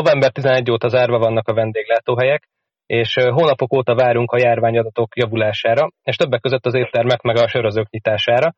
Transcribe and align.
November 0.00 0.30
11 0.30 0.70
óta 0.70 0.88
zárva 0.88 1.18
vannak 1.18 1.48
a 1.48 1.54
vendéglátóhelyek, 1.54 2.48
és 2.86 3.14
hónapok 3.14 3.74
óta 3.74 3.94
várunk 3.94 4.32
a 4.32 4.38
járványadatok 4.38 5.16
javulására, 5.16 5.90
és 6.02 6.16
többek 6.16 6.40
között 6.40 6.66
az 6.66 6.74
éttermek 6.74 7.20
meg 7.20 7.36
a 7.36 7.48
sörözők 7.48 7.90
nyitására. 7.90 8.54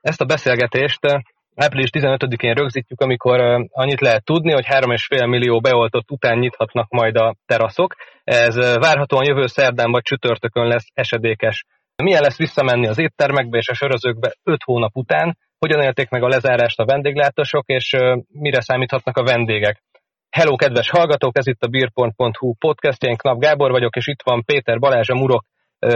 Ezt 0.00 0.20
a 0.20 0.24
beszélgetést 0.24 1.00
április 1.54 1.88
15-én 1.92 2.52
rögzítjük, 2.52 3.00
amikor 3.00 3.40
annyit 3.70 4.00
lehet 4.00 4.24
tudni, 4.24 4.52
hogy 4.52 4.66
3,5 4.66 5.28
millió 5.28 5.60
beoltott 5.60 6.10
után 6.10 6.38
nyithatnak 6.38 6.88
majd 6.90 7.16
a 7.16 7.36
teraszok. 7.46 7.94
Ez 8.24 8.56
várhatóan 8.56 9.24
jövő 9.24 9.46
szerdán 9.46 9.90
vagy 9.90 10.02
csütörtökön 10.02 10.66
lesz 10.66 10.86
esedékes. 10.94 11.64
Milyen 12.02 12.22
lesz 12.22 12.38
visszamenni 12.38 12.86
az 12.86 12.98
éttermekbe 12.98 13.58
és 13.58 13.68
a 13.68 13.74
sörözőkbe 13.74 14.34
5 14.42 14.62
hónap 14.64 14.96
után, 14.96 15.38
hogyan 15.58 15.82
élték 15.82 16.08
meg 16.08 16.22
a 16.22 16.28
lezárást 16.28 16.78
a 16.78 16.84
vendéglátósok, 16.84 17.66
és 17.66 17.96
mire 18.32 18.60
számíthatnak 18.60 19.16
a 19.16 19.24
vendégek. 19.24 19.82
Hello, 20.38 20.56
kedves 20.56 20.90
hallgatók, 20.90 21.38
ez 21.38 21.46
itt 21.46 21.62
a 21.62 21.68
beer.hu 21.68 22.54
podcast, 22.58 23.02
én 23.02 23.16
Knap 23.16 23.38
Gábor 23.38 23.70
vagyok, 23.70 23.96
és 23.96 24.06
itt 24.06 24.22
van 24.24 24.44
Péter 24.44 24.78
Balázs, 24.78 25.08
a 25.08 25.14
Murok 25.14 25.44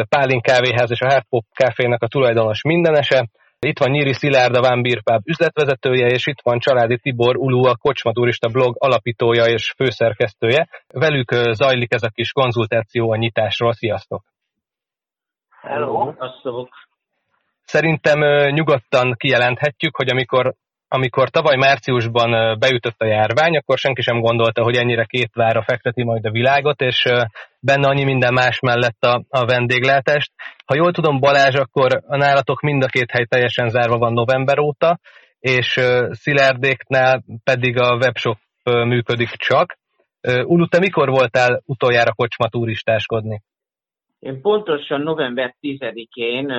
Pálin 0.08 0.40
kávéház 0.40 0.90
és 0.90 1.00
a 1.00 1.10
Hardpop 1.10 1.44
kávénak 1.54 2.02
a 2.02 2.08
tulajdonos 2.08 2.62
mindenese. 2.62 3.28
Itt 3.58 3.78
van 3.78 3.90
Nyíri 3.90 4.12
Szilárd, 4.12 4.56
a 4.56 4.60
Van 4.60 4.82
Beer 4.82 5.02
Pub 5.02 5.28
üzletvezetője, 5.28 6.06
és 6.06 6.26
itt 6.26 6.40
van 6.42 6.58
Családi 6.58 6.98
Tibor 6.98 7.36
Ulu, 7.36 7.64
a 7.64 7.76
Kocsma 7.76 8.12
Turista 8.12 8.48
blog 8.48 8.76
alapítója 8.78 9.44
és 9.44 9.72
főszerkesztője. 9.76 10.68
Velük 10.88 11.30
zajlik 11.32 11.94
ez 11.94 12.02
a 12.02 12.08
kis 12.08 12.32
konzultáció 12.32 13.12
a 13.12 13.16
nyitásról. 13.16 13.72
Sziasztok! 13.72 14.22
Hello! 15.60 16.12
Szerintem 17.64 18.18
nyugodtan 18.50 19.14
kijelenthetjük, 19.16 19.96
hogy 19.96 20.08
amikor 20.08 20.54
amikor 20.92 21.30
tavaly 21.30 21.56
márciusban 21.56 22.58
beütött 22.58 23.00
a 23.00 23.06
járvány, 23.06 23.56
akkor 23.56 23.78
senki 23.78 24.02
sem 24.02 24.20
gondolta, 24.20 24.62
hogy 24.62 24.76
ennyire 24.76 25.04
két 25.04 25.30
vára 25.34 25.62
fekteti 25.62 26.02
majd 26.02 26.24
a 26.24 26.30
világot, 26.30 26.80
és 26.80 27.06
benne 27.60 27.88
annyi 27.88 28.04
minden 28.04 28.32
más 28.32 28.60
mellett 28.60 29.02
a, 29.02 29.24
a 29.28 29.44
vendéglátást. 29.44 30.32
Ha 30.64 30.74
jól 30.74 30.92
tudom, 30.92 31.20
Balázs, 31.20 31.54
akkor 31.54 32.02
a 32.06 32.16
nálatok 32.16 32.60
mind 32.60 32.82
a 32.82 32.86
két 32.86 33.10
hely 33.10 33.24
teljesen 33.24 33.68
zárva 33.68 33.98
van 33.98 34.12
november 34.12 34.58
óta, 34.58 34.98
és 35.38 35.80
Szilárdéknál 36.10 37.24
pedig 37.44 37.78
a 37.78 37.96
webshop 37.96 38.38
működik 38.64 39.28
csak. 39.28 39.78
Ulu, 40.44 40.66
te 40.66 40.78
mikor 40.78 41.08
voltál 41.08 41.62
utoljára 41.66 42.12
kocsma 42.12 42.48
turistáskodni? 42.48 43.42
Én 44.18 44.40
pontosan 44.40 45.00
november 45.00 45.54
10-én 45.60 46.52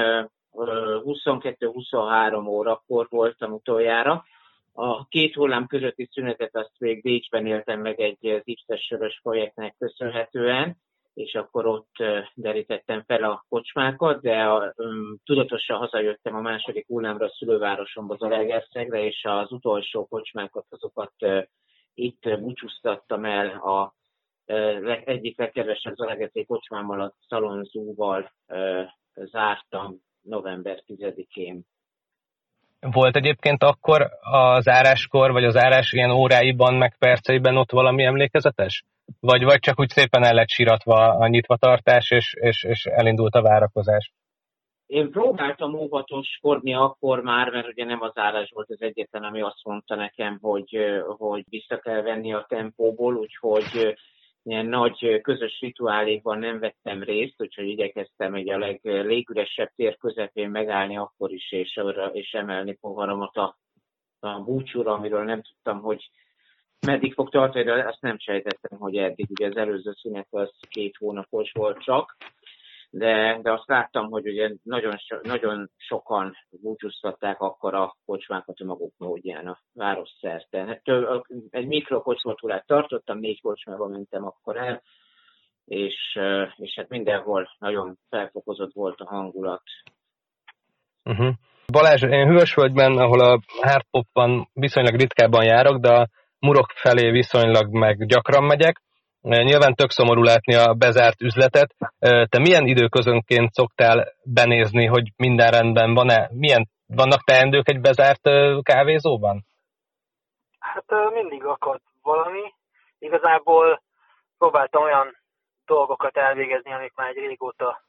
22-23 0.54 2.48
órakor 2.48 3.08
voltam 3.10 3.52
utoljára. 3.54 4.26
A 4.74 5.08
két 5.08 5.34
hullám 5.34 5.68
közötti 5.68 6.10
szünetet 6.12 6.56
azt 6.56 6.80
még 6.80 7.02
Bécsben 7.02 7.46
éltem 7.46 7.82
meg 7.82 8.00
egy 8.00 8.42
zipszes 8.44 8.82
sörös 8.82 9.20
projektnek 9.24 9.76
köszönhetően, 9.78 10.78
és 11.14 11.36
akkor 11.36 11.66
ott 11.66 11.96
derítettem 12.34 13.04
fel 13.08 13.24
a 13.24 13.46
kocsmákat, 13.50 14.22
de 14.22 14.44
a, 14.44 14.74
um, 14.76 15.18
tudatosan 15.24 15.78
hazajöttem 15.78 16.36
a 16.36 16.42
második 16.42 16.88
hullámra 16.88 17.26
a 17.26 17.34
szülővárosomba, 17.38 18.16
Zalaegerszegre, 18.16 19.04
és 19.06 19.24
az 19.24 19.52
utolsó 19.52 20.06
kocsmákat, 20.06 20.66
azokat 20.70 21.14
uh, 21.20 21.44
itt 21.94 22.40
búcsúztattam 22.40 23.26
el 23.26 23.48
a 23.48 23.94
uh, 24.46 25.02
egyik 25.06 25.38
legkedvesebb 25.38 25.96
Zalaegerszegi 25.96 26.46
kocsmámmal, 26.46 27.02
a 27.02 27.14
Szalonzúval 27.28 28.32
uh, 28.48 28.82
zártam 29.14 30.02
november 30.22 30.84
10-én. 30.88 31.66
Volt 32.80 33.16
egyébként 33.16 33.64
akkor 33.64 34.02
a 34.22 34.60
záráskor, 34.60 35.32
vagy 35.32 35.44
az 35.44 35.54
zárás 35.54 35.94
ilyen 35.94 36.12
óráiban, 36.12 36.74
meg 36.74 36.98
perceiben 36.98 37.58
ott 37.58 37.72
valami 37.72 38.04
emlékezetes? 38.04 38.84
Vagy, 39.20 39.44
vagy 39.44 39.60
csak 39.60 39.80
úgy 39.80 39.90
szépen 39.90 40.24
el 40.24 40.34
lett 40.34 40.48
siratva 40.48 40.96
a 40.96 41.28
nyitvatartás, 41.28 42.12
és, 42.12 42.34
és, 42.40 42.64
és 42.64 42.86
elindult 42.86 43.36
a 43.36 43.42
várakozás? 43.42 44.12
Én 44.86 45.12
próbáltam 45.12 45.74
óvatoskodni 45.74 46.74
akkor 46.74 47.22
már, 47.22 47.50
mert 47.50 47.68
ugye 47.68 47.86
nem 47.86 48.02
az 48.02 48.12
zárás 48.14 48.52
volt 48.54 48.70
az 48.70 48.82
egyetlen, 48.82 49.24
ami 49.24 49.42
azt 49.42 49.64
mondta 49.64 49.96
nekem, 49.96 50.38
hogy, 50.42 50.78
hogy 51.18 51.44
vissza 51.50 51.78
kell 51.78 52.02
venni 52.02 52.34
a 52.34 52.46
tempóból, 52.48 53.16
úgyhogy 53.16 53.96
ilyen 54.44 54.66
nagy 54.66 55.22
közös 55.22 55.60
rituálékban 55.60 56.40
nem 56.40 56.60
vettem 56.60 57.04
részt, 57.04 57.42
úgyhogy 57.42 57.68
igyekeztem 57.68 58.34
egy 58.34 58.50
a 58.50 58.58
leglégüresebb 58.58 59.72
tér 59.76 59.98
közepén 59.98 60.50
megállni 60.50 60.98
akkor 60.98 61.32
is, 61.32 61.52
és, 61.52 61.80
és 62.12 62.32
emelni 62.32 62.74
poharamat 62.74 63.38
a, 63.38 63.58
a 64.20 64.40
búcsúra, 64.40 64.94
amiről 64.94 65.24
nem 65.24 65.42
tudtam, 65.42 65.82
hogy 65.82 66.10
meddig 66.88 67.14
fog 67.14 67.30
tartani, 67.30 67.64
de 67.64 67.88
azt 67.88 68.02
nem 68.02 68.20
sejtettem, 68.20 68.80
hogy 68.80 68.98
eddig. 68.98 69.30
Ugye 69.30 69.48
az 69.48 69.56
előző 69.56 69.92
szünet 69.94 70.28
az 70.30 70.52
két 70.70 70.96
hónapos 70.98 71.52
volt 71.52 71.84
csak, 71.84 72.18
de, 72.94 73.40
de 73.42 73.52
azt 73.52 73.68
láttam, 73.68 74.10
hogy 74.10 74.28
ugye 74.28 74.52
nagyon, 74.64 74.98
so, 74.98 75.16
nagyon 75.22 75.70
sokan 75.78 76.36
búcsúztatták 76.50 77.40
akkor 77.40 77.74
a 77.74 77.96
kocsmákat 78.06 78.60
a 78.60 78.66
maguk 78.66 78.94
módján 78.98 79.48
a 79.48 79.60
város 79.74 80.10
szerte. 80.20 80.66
Hát, 80.66 80.82
egy 81.50 81.68
mikrokocsmatúrát 81.68 82.66
tartottam, 82.66 83.20
négy 83.20 83.42
kocsmába 83.42 83.88
mentem 83.88 84.26
akkor 84.26 84.58
el, 84.58 84.82
és, 85.66 86.20
és 86.56 86.74
hát 86.76 86.90
mindenhol 86.90 87.50
nagyon 87.60 87.98
felfokozott 88.10 88.74
volt 88.74 89.00
a 89.00 89.08
hangulat. 89.08 89.64
Uh-huh. 91.04 91.34
Balázs, 91.72 92.04
én 92.04 92.28
Hűvösvölgyben, 92.28 92.98
ahol 92.98 93.20
a 93.20 93.40
hardpopban 93.62 94.50
viszonylag 94.54 94.96
ritkábban 94.96 95.44
járok, 95.44 95.78
de 95.78 95.90
a 95.94 96.08
Murok 96.40 96.72
felé 96.76 97.12
viszonylag 97.12 97.72
meg 97.72 98.06
gyakran 98.06 98.44
megyek, 98.44 98.82
Nyilván 99.22 99.74
tök 99.76 99.90
szomorú 99.90 100.22
látni 100.22 100.56
a 100.56 100.74
bezárt 100.74 101.22
üzletet. 101.22 101.76
Te 102.00 102.40
milyen 102.40 102.66
időközönként 102.66 103.54
szoktál 103.54 104.14
benézni, 104.24 104.86
hogy 104.86 105.12
minden 105.18 105.52
rendben 105.52 105.94
van-e? 105.94 106.30
Milyen, 106.32 106.70
vannak 106.88 107.24
teendők 107.24 107.70
egy 107.70 107.82
bezárt 107.82 108.22
kávézóban? 108.62 109.46
Hát 110.60 111.12
mindig 111.14 111.46
akad 111.46 111.82
valami. 112.02 112.54
Igazából 113.00 113.82
próbáltam 114.38 114.84
olyan 114.84 115.18
dolgokat 115.66 116.18
elvégezni, 116.18 116.74
amik 116.74 116.94
már 116.94 117.10
egy 117.10 117.16
régóta 117.16 117.82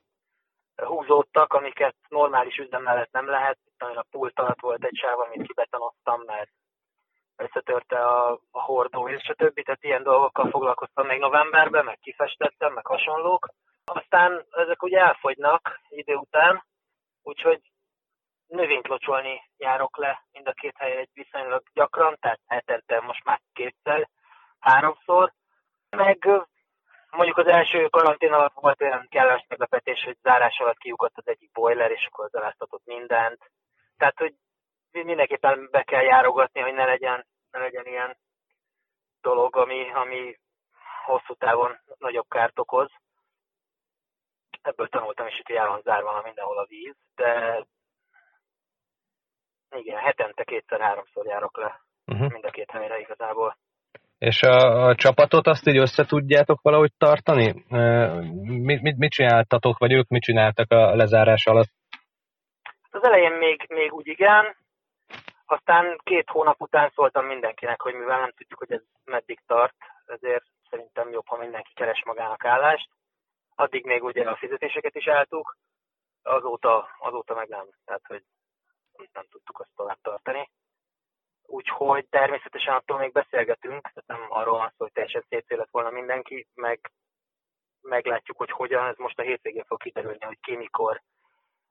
húzódtak, 0.76 1.53
amiket 1.53 1.97
normális 2.09 2.56
üzem 2.56 2.82
mellett 2.82 3.12
nem 3.12 3.28
lehet. 3.28 3.59
A 3.78 4.06
pult 4.10 4.38
alatt 4.38 4.60
volt 4.60 4.84
egy 4.84 4.97
sáv, 5.03 5.19
amit 5.19 5.47
kibetanoztam, 5.47 6.22
mert 6.26 6.50
összetörte 7.37 7.97
a, 7.97 8.41
a 8.50 8.60
hordó, 8.60 9.09
és 9.09 9.28
a 9.28 9.34
többi, 9.34 9.62
tehát 9.62 9.84
ilyen 9.84 10.03
dolgokkal 10.03 10.50
foglalkoztam 10.50 11.06
még 11.06 11.19
novemberben, 11.19 11.84
meg 11.84 11.98
kifestettem, 11.98 12.72
meg 12.72 12.87
hasonlók. 12.87 13.48
Aztán 13.84 14.47
ezek 14.50 14.82
ugye 14.82 14.98
elfogynak 14.98 15.81
idő 15.88 16.15
után, 16.15 16.65
úgyhogy 17.22 17.60
növényt 18.47 18.88
locsolni 18.88 19.43
járok 19.56 19.97
le 19.97 20.26
mind 20.32 20.47
a 20.48 20.53
két 20.53 20.75
helyen 20.76 20.98
egy 20.98 21.10
viszonylag 21.12 21.62
gyakran, 21.72 22.16
tehát 22.20 22.41
hetente 22.47 23.00
most 23.00 23.25
már 23.25 23.41
kétszer, 23.53 24.09
háromszor. 24.60 25.32
Meg 25.91 26.28
mondjuk 27.10 27.38
az 27.38 27.47
első 27.47 27.88
karantén 27.88 28.32
alatt 28.32 28.54
volt 28.54 28.82
olyan 28.82 29.06
kellemes 29.10 29.44
meglepetés, 29.49 30.04
hogy 30.04 30.16
zárás 30.22 30.59
alatt 30.59 30.78
kiugadt 30.78 31.16
az 31.16 31.28
egyik 31.28 31.50
boiler, 31.53 31.91
és 31.91 32.06
akkor 32.10 32.28
zaláztatott 32.28 32.84
mindent. 32.84 33.50
Tehát, 33.97 34.19
hogy 34.19 34.34
mindenképpen 34.93 35.69
be 35.71 35.83
kell 35.83 36.03
járogatni, 36.03 36.61
hogy 36.61 36.75
ne 36.75 36.85
legyen, 36.85 37.27
ne 37.51 37.59
legyen 37.59 37.87
ilyen 37.87 38.17
dolog, 39.21 39.57
ami, 39.57 39.91
ami 39.93 40.39
hosszú 41.05 41.35
távon 41.35 41.79
nagyobb 41.99 42.29
kárt 42.29 42.59
okoz. 42.59 42.91
Ebből 44.63 44.89
tanultam 44.89 45.27
is, 45.27 45.41
hogy 45.45 45.57
el 45.57 45.69
van 45.69 45.81
zárva 45.81 46.23
mindenhol 46.25 46.59
a 46.59 46.67
víz, 46.67 46.97
de 47.15 47.65
igen, 49.77 49.99
hetente 49.99 50.45
kétszer-háromszor 50.45 51.27
járok 51.27 51.57
le 51.57 51.81
uh-huh. 52.07 52.33
mind 52.33 52.45
a 52.45 52.51
két 52.51 52.71
helyre 52.71 52.99
igazából. 52.99 53.57
És 54.19 54.43
a, 54.43 54.87
a 54.87 54.95
csapatot 54.95 55.47
azt 55.47 55.67
így 55.67 55.77
össze 55.77 56.05
tudjátok 56.05 56.61
valahogy 56.61 56.93
tartani? 56.99 57.65
Mit, 58.43 58.83
mit, 58.83 58.97
mit 58.97 59.11
csináltatok, 59.11 59.79
vagy 59.79 59.93
ők 59.93 60.09
mit 60.09 60.23
csináltak 60.23 60.71
a 60.71 60.95
lezárás 60.95 61.47
alatt? 61.47 61.71
Az 62.91 63.03
elején 63.05 63.33
még, 63.33 63.67
még 63.69 63.93
úgy 63.93 64.06
igen, 64.06 64.56
aztán 65.52 66.00
két 66.02 66.28
hónap 66.31 66.60
után 66.60 66.90
szóltam 66.94 67.26
mindenkinek, 67.26 67.81
hogy 67.82 67.94
mivel 67.94 68.20
nem 68.20 68.31
tudjuk, 68.31 68.58
hogy 68.58 68.72
ez 68.72 68.82
meddig 69.04 69.40
tart, 69.46 69.75
ezért 70.06 70.44
szerintem 70.70 71.10
jobb, 71.10 71.26
ha 71.26 71.37
mindenki 71.37 71.72
keres 71.75 72.04
magának 72.04 72.44
állást. 72.44 72.88
Addig 73.54 73.84
még 73.84 74.02
ugye 74.04 74.31
a 74.31 74.37
fizetéseket 74.37 74.94
is 74.94 75.08
álltuk, 75.08 75.56
azóta, 76.22 76.88
azóta 76.99 77.34
meg 77.34 77.49
nem. 77.49 77.69
Tehát, 77.84 78.06
hogy 78.06 78.25
nem 79.12 79.26
tudtuk 79.31 79.60
azt 79.60 79.75
tovább 79.76 79.99
tartani. 80.02 80.50
Úgyhogy 81.43 82.06
természetesen 82.08 82.75
attól 82.75 82.99
még 82.99 83.12
beszélgetünk, 83.12 83.81
tehát 83.81 84.06
nem 84.06 84.26
arról 84.28 84.58
van 84.58 84.69
szó, 84.69 84.75
hogy 84.76 84.93
teljesen 84.93 85.25
szép 85.28 85.50
lett 85.50 85.70
volna 85.70 85.90
mindenki, 85.90 86.46
meg 86.54 86.93
meglátjuk, 87.81 88.38
hogy 88.38 88.50
hogyan, 88.50 88.87
ez 88.87 88.96
most 88.96 89.19
a 89.19 89.22
hétvégén 89.22 89.64
fog 89.64 89.82
kiderülni, 89.82 90.25
hogy 90.25 90.40
ki 90.40 90.56
mikor, 90.56 91.02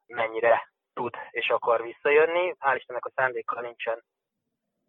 mennyire 0.05 0.71
tud 0.93 1.13
és 1.31 1.47
akar 1.47 1.81
visszajönni. 1.81 2.55
Hál' 2.59 2.75
Istennek 2.75 3.05
a 3.05 3.11
szándékkal 3.15 3.61
nincsen 3.61 4.03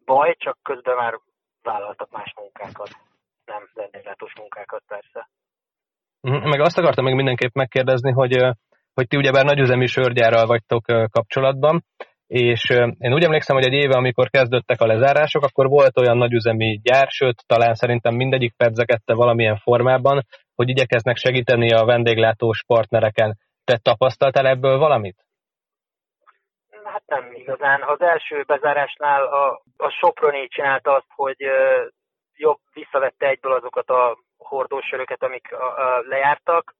baj, 0.05 0.35
csak 0.37 0.57
közben 0.61 0.95
már 0.95 1.19
vállaltak 1.61 2.11
más 2.11 2.33
munkákat. 2.35 2.89
Nem, 3.45 3.69
vendéglátós 3.73 4.33
munkákat 4.35 4.83
persze. 4.87 5.29
Mhm, 6.21 6.47
meg 6.49 6.59
azt 6.59 6.77
akartam 6.77 7.05
még 7.05 7.15
mindenképp 7.15 7.53
megkérdezni, 7.53 8.11
hogy, 8.11 8.35
hogy 8.93 9.07
ti 9.07 9.17
ugyebár 9.17 9.45
nagyüzemi 9.45 9.85
sörgyárral 9.85 10.45
vagytok 10.45 10.83
kapcsolatban, 11.09 11.83
és 12.27 12.69
én 12.97 13.13
úgy 13.13 13.23
emlékszem, 13.23 13.55
hogy 13.55 13.65
egy 13.65 13.73
éve, 13.73 13.97
amikor 13.97 14.29
kezdődtek 14.29 14.81
a 14.81 14.85
lezárások, 14.85 15.43
akkor 15.43 15.67
volt 15.67 15.99
olyan 15.99 16.17
nagyüzemi 16.17 16.79
gyár, 16.83 17.07
sőt, 17.09 17.43
talán 17.45 17.73
szerintem 17.73 18.15
mindegyik 18.15 18.53
pedzegette 18.57 19.13
valamilyen 19.13 19.57
formában, 19.57 20.25
hogy 20.55 20.69
igyekeznek 20.69 21.17
segíteni 21.17 21.71
a 21.71 21.85
vendéglátós 21.85 22.63
partnereken. 22.67 23.37
Te 23.63 23.77
tapasztaltál 23.77 24.47
ebből 24.47 24.77
valamit? 24.77 25.15
Nem 27.13 27.33
igazán. 27.33 27.81
Az 27.81 28.01
első 28.01 28.43
bezárásnál 28.43 29.23
a, 29.25 29.61
a 29.77 29.89
Soproni 29.89 30.47
csinálta 30.47 30.95
azt, 30.95 31.11
hogy 31.15 31.37
jobb 32.35 32.59
visszavette 32.73 33.27
egyből 33.27 33.53
azokat 33.53 33.89
a 33.89 34.17
hordósöröket, 34.37 35.23
amik 35.23 35.53
a, 35.53 35.95
a, 35.95 36.01
lejártak. 36.01 36.75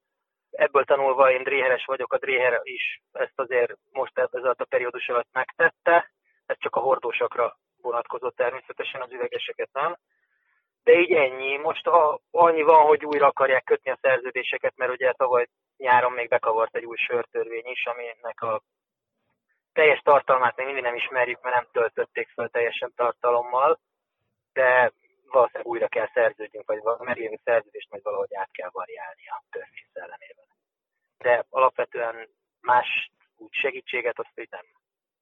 Ebből 0.50 0.84
tanulva 0.84 1.30
én 1.30 1.42
dréheres 1.42 1.84
vagyok, 1.84 2.12
a 2.12 2.18
dréher 2.18 2.60
is 2.62 3.00
ezt 3.12 3.38
azért 3.40 3.76
most 3.92 4.18
ez 4.18 4.44
a 4.44 4.64
periódus 4.68 5.08
alatt 5.08 5.28
megtette. 5.32 6.10
Ez 6.46 6.56
csak 6.58 6.76
a 6.76 6.80
hordósakra 6.80 7.56
vonatkozott 7.82 8.36
természetesen, 8.36 9.00
az 9.00 9.12
üvegeseket 9.12 9.68
nem. 9.72 9.96
De 10.84 10.92
így 10.92 11.12
ennyi. 11.12 11.56
Most 11.56 11.86
a, 11.86 12.20
annyi 12.30 12.62
van, 12.62 12.86
hogy 12.86 13.04
újra 13.04 13.26
akarják 13.26 13.64
kötni 13.64 13.90
a 13.90 13.98
szerződéseket, 14.00 14.76
mert 14.76 14.92
ugye 14.92 15.12
tavaly 15.12 15.46
nyáron 15.76 16.12
még 16.12 16.28
bekavart 16.28 16.76
egy 16.76 16.84
új 16.84 16.96
sörtörvény 16.96 17.66
is, 17.66 17.86
aminek 17.86 18.42
a 18.42 18.62
teljes 19.74 20.00
tartalmát 20.00 20.56
még 20.56 20.66
mindig 20.66 20.84
nem 20.84 20.94
ismerjük, 20.94 21.42
mert 21.42 21.54
nem 21.54 21.68
töltötték 21.72 22.28
fel 22.28 22.48
teljesen 22.48 22.92
tartalommal, 22.96 23.78
de 24.52 24.92
valószínűleg 25.30 25.66
újra 25.66 25.88
kell 25.88 26.08
szerződjünk, 26.14 26.66
vagy 26.66 26.80
merjünk 26.98 27.40
szerződést, 27.44 27.90
majd 27.90 28.02
valahogy 28.02 28.34
át 28.34 28.50
kell 28.52 28.68
variálni 28.72 29.28
a 29.28 29.42
törvény 29.50 29.88
szellemében. 29.92 30.46
De 31.18 31.44
alapvetően 31.50 32.28
más 32.60 33.10
úgy 33.36 33.52
segítséget 33.52 34.18
azt 34.18 34.40
így 34.40 34.50
nem 34.50 34.66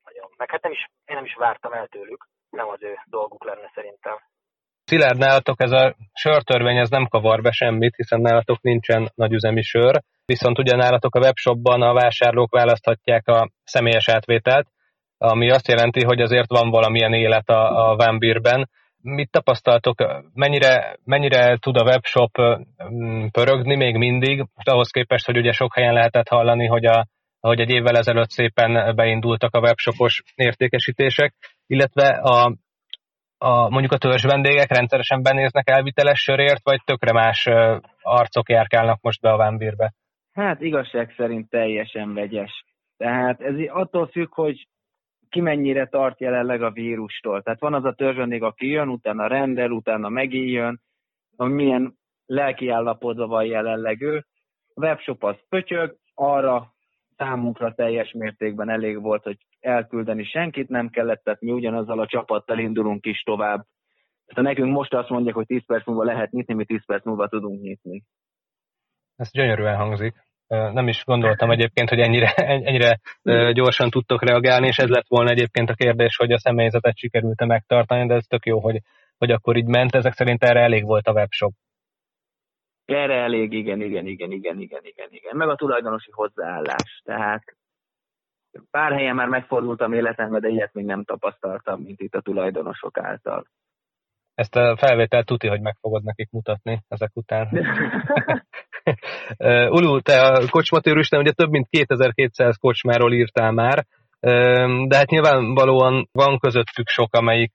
nagyon. 0.05 0.31
Meg 0.37 0.51
hát 0.51 0.63
nem 0.63 0.73
is, 0.73 0.91
én 1.05 1.15
nem 1.15 1.25
is 1.25 1.35
vártam 1.35 1.73
el 1.73 1.87
tőlük, 1.87 2.29
nem 2.51 2.69
az 2.69 2.83
ő 2.83 2.99
dolguk 3.05 3.45
lenne 3.45 3.71
szerintem. 3.75 4.19
Szilárd, 4.85 5.19
nálatok 5.19 5.63
ez 5.63 5.71
a 5.71 5.97
sörtörvény 6.13 6.77
ez 6.77 6.89
nem 6.89 7.07
kavar 7.07 7.43
be 7.43 7.51
semmit, 7.51 7.97
hiszen 7.97 8.21
nálatok 8.21 8.63
nincsen 8.63 9.11
nagyüzemi 9.15 9.63
sör, 9.63 10.03
viszont 10.25 10.59
ugye 10.59 10.77
nálatok 10.77 11.15
a 11.15 11.19
webshopban 11.19 11.83
a 11.83 11.93
vásárlók 11.93 12.51
választhatják 12.53 13.29
a 13.29 13.51
személyes 13.65 14.09
átvételt, 14.09 14.67
ami 15.19 15.51
azt 15.51 15.69
jelenti, 15.69 16.05
hogy 16.05 16.21
azért 16.21 16.51
van 16.51 16.71
valamilyen 16.71 17.13
élet 17.13 17.49
a, 17.49 17.91
a 17.91 17.97
Vámbírben. 17.97 18.71
Mit 19.03 19.31
tapasztaltok, 19.31 20.23
mennyire, 20.35 20.97
mennyire 21.05 21.57
tud 21.57 21.77
a 21.77 21.85
webshop 21.85 22.31
pörögni 23.31 23.77
még 23.77 23.97
mindig, 23.97 24.47
ahhoz 24.65 24.91
képest, 24.91 25.27
hogy 25.27 25.37
ugye 25.37 25.53
sok 25.53 25.75
helyen 25.75 25.93
lehetett 25.95 26.29
hallani, 26.29 26.67
hogy 26.67 26.85
a, 26.85 27.07
ahogy 27.41 27.61
egy 27.61 27.71
évvel 27.71 27.97
ezelőtt 27.97 28.31
szépen 28.31 28.95
beindultak 28.95 29.55
a 29.55 29.61
webshopos 29.61 30.23
értékesítések, 30.35 31.35
illetve 31.67 32.07
a, 32.07 32.57
a, 33.43 33.69
mondjuk 33.69 33.93
a 33.93 33.99
törzs 33.99 34.25
vendégek 34.25 34.71
rendszeresen 34.71 35.23
benéznek 35.23 35.71
elviteles 35.71 36.21
sörért, 36.21 36.65
vagy 36.65 36.81
tökre 36.85 37.13
más 37.13 37.47
arcok 38.03 38.49
járkálnak 38.49 39.01
most 39.01 39.21
be 39.21 39.31
a 39.33 39.37
vámbírbe? 39.37 39.93
Hát 40.33 40.61
igazság 40.61 41.15
szerint 41.17 41.49
teljesen 41.49 42.15
vegyes. 42.15 42.65
Tehát 42.97 43.41
ez 43.41 43.55
attól 43.69 44.07
függ, 44.07 44.35
hogy 44.35 44.67
ki 45.29 45.41
mennyire 45.41 45.87
tart 45.87 46.21
jelenleg 46.21 46.63
a 46.63 46.71
vírustól. 46.71 47.43
Tehát 47.43 47.61
van 47.61 47.75
az 47.75 47.85
a 47.85 47.93
törzsvendég, 47.93 48.43
aki 48.43 48.67
jön, 48.69 48.89
utána 48.89 49.27
rendel, 49.27 49.71
utána 49.71 50.09
megijön, 50.09 50.81
hogy 51.37 51.51
milyen 51.51 51.95
lelki 52.27 52.69
állapotban 52.69 53.29
van 53.29 53.45
jelenleg 53.45 54.03
ő. 54.03 54.25
A 54.75 54.81
webshop 54.81 55.25
az 55.25 55.37
pötyög, 55.49 55.97
arra 56.15 56.73
számunkra 57.17 57.75
teljes 57.75 58.13
mértékben 58.13 58.71
elég 58.71 59.01
volt, 59.01 59.23
hogy 59.23 59.39
elküldeni 59.63 60.25
senkit 60.25 60.69
nem 60.69 60.89
kellett, 60.89 61.23
tehát 61.23 61.41
mi 61.41 61.51
ugyanazzal 61.51 62.01
a 62.01 62.07
csapattal 62.07 62.59
indulunk 62.59 63.07
is 63.07 63.23
tovább. 63.23 63.65
Tehát 64.27 64.55
nekünk 64.55 64.73
most 64.73 64.95
azt 64.95 65.09
mondják, 65.09 65.35
hogy 65.35 65.47
10 65.47 65.67
perc 65.67 65.87
múlva 65.87 66.05
lehet 66.05 66.31
nyitni, 66.31 66.55
mi 66.55 66.65
10 66.65 66.85
perc 66.87 67.05
múlva 67.05 67.29
tudunk 67.29 67.61
nyitni. 67.63 68.03
Ez 69.17 69.31
gyönyörűen 69.31 69.77
hangzik. 69.77 70.15
Nem 70.47 70.89
is 70.89 71.05
gondoltam 71.05 71.51
egyébként, 71.51 71.89
hogy 71.89 72.01
ennyire, 72.01 72.33
ennyire 72.67 73.01
gyorsan 73.53 73.91
tudtok 73.91 74.23
reagálni, 74.23 74.67
és 74.67 74.77
ez 74.77 74.89
lett 74.89 75.09
volna 75.09 75.31
egyébként 75.31 75.71
a 75.71 75.75
kérdés, 75.75 76.17
hogy 76.17 76.33
a 76.33 76.39
személyzetet 76.39 76.97
sikerült-e 76.97 77.45
megtartani, 77.45 78.07
de 78.07 78.15
ez 78.15 78.25
tök 78.27 78.47
jó, 78.47 78.61
hogy, 78.61 78.77
hogy 79.19 79.31
akkor 79.31 79.57
így 79.57 79.67
ment. 79.67 79.95
Ezek 79.95 80.13
szerint 80.13 80.43
erre 80.43 80.61
elég 80.61 80.85
volt 80.85 81.07
a 81.07 81.13
webshop. 81.13 81.53
Erre 82.85 83.15
elég, 83.15 83.53
igen, 83.53 83.81
igen, 83.81 84.07
igen, 84.07 84.31
igen, 84.31 84.61
igen, 84.61 84.85
igen, 84.85 85.09
igen. 85.11 85.37
Meg 85.37 85.49
a 85.49 85.55
tulajdonosi 85.55 86.11
hozzáállás. 86.11 87.03
Tehát 87.05 87.43
pár 88.71 88.93
helyen 88.93 89.15
már 89.15 89.29
megfordultam 89.29 89.93
életemben, 89.93 90.41
de 90.41 90.49
ilyet 90.49 90.73
még 90.73 90.85
nem 90.85 91.05
tapasztaltam, 91.05 91.81
mint 91.81 92.01
itt 92.01 92.15
a 92.15 92.21
tulajdonosok 92.21 92.99
által. 92.99 93.47
Ezt 94.35 94.57
a 94.57 94.77
felvételt 94.77 95.27
tuti, 95.27 95.49
hogy 95.49 95.61
meg 95.61 95.77
fogod 95.81 96.03
nekik 96.03 96.31
mutatni 96.31 96.83
ezek 96.89 97.11
után. 97.15 97.49
Ulu, 99.77 100.01
te 100.01 100.21
a 100.21 100.49
kocsmatőrüsten 100.51 101.21
ugye 101.21 101.33
több 101.33 101.51
mint 101.51 101.69
2200 101.71 102.57
kocsmáról 102.57 103.13
írtál 103.13 103.53
már, 103.53 103.87
de 104.87 104.97
hát 104.97 105.11
nyilvánvalóan 105.11 106.09
van 106.13 106.39
közöttük 106.39 106.89
sok, 106.89 107.15
amelyik 107.15 107.53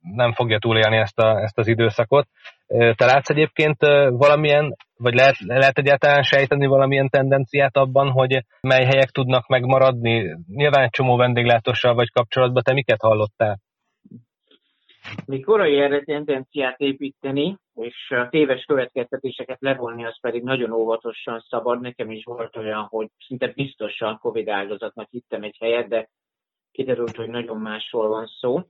nem 0.00 0.32
fogja 0.32 0.58
túlélni 0.58 0.96
ezt, 0.96 1.18
a, 1.18 1.40
ezt 1.42 1.58
az 1.58 1.66
időszakot. 1.66 2.28
Te 2.68 3.04
látsz 3.04 3.30
egyébként 3.30 3.76
valamilyen, 4.08 4.76
vagy 4.96 5.14
lehet, 5.14 5.34
lehet 5.38 5.78
egyáltalán 5.78 6.22
sejteni 6.22 6.66
valamilyen 6.66 7.08
tendenciát 7.08 7.76
abban, 7.76 8.10
hogy 8.10 8.44
mely 8.60 8.84
helyek 8.84 9.10
tudnak 9.10 9.46
megmaradni? 9.46 10.36
Nyilván 10.46 10.82
egy 10.82 10.90
csomó 10.90 11.16
vendéglátossal 11.16 11.94
vagy 11.94 12.10
kapcsolatban, 12.10 12.62
te 12.62 12.72
miket 12.72 13.00
hallottál? 13.00 13.58
Még 15.26 15.44
korai 15.44 15.78
erre 15.78 16.02
tendenciát 16.04 16.78
építeni, 16.80 17.56
és 17.74 18.10
a 18.10 18.28
téves 18.30 18.64
következtetéseket 18.64 19.60
levonni, 19.60 20.04
az 20.04 20.20
pedig 20.20 20.42
nagyon 20.42 20.72
óvatosan 20.72 21.44
szabad. 21.48 21.80
Nekem 21.80 22.10
is 22.10 22.24
volt 22.24 22.56
olyan, 22.56 22.82
hogy 22.82 23.08
szinte 23.26 23.52
biztosan 23.54 24.18
Covid 24.18 24.48
áldozatnak 24.48 25.08
hittem 25.10 25.42
egy 25.42 25.56
helyet, 25.60 25.88
de 25.88 26.08
kiderült, 26.72 27.16
hogy 27.16 27.28
nagyon 27.28 27.56
másról 27.56 28.08
van 28.08 28.26
szó. 28.40 28.62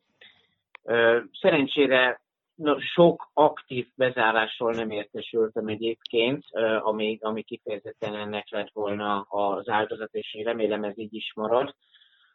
Szerencsére 1.40 2.20
no, 2.58 2.80
sok 2.80 3.30
aktív 3.32 3.86
bezárásról 3.94 4.72
nem 4.72 4.90
értesültem 4.90 5.66
egyébként, 5.66 6.44
ami, 6.80 7.18
ami 7.20 7.42
kifejezetten 7.42 8.14
ennek 8.14 8.50
lett 8.50 8.70
volna 8.72 9.20
az 9.20 9.68
áldozat, 9.68 10.14
és 10.14 10.34
én 10.34 10.44
remélem 10.44 10.84
ez 10.84 10.98
így 10.98 11.14
is 11.14 11.32
marad. 11.34 11.74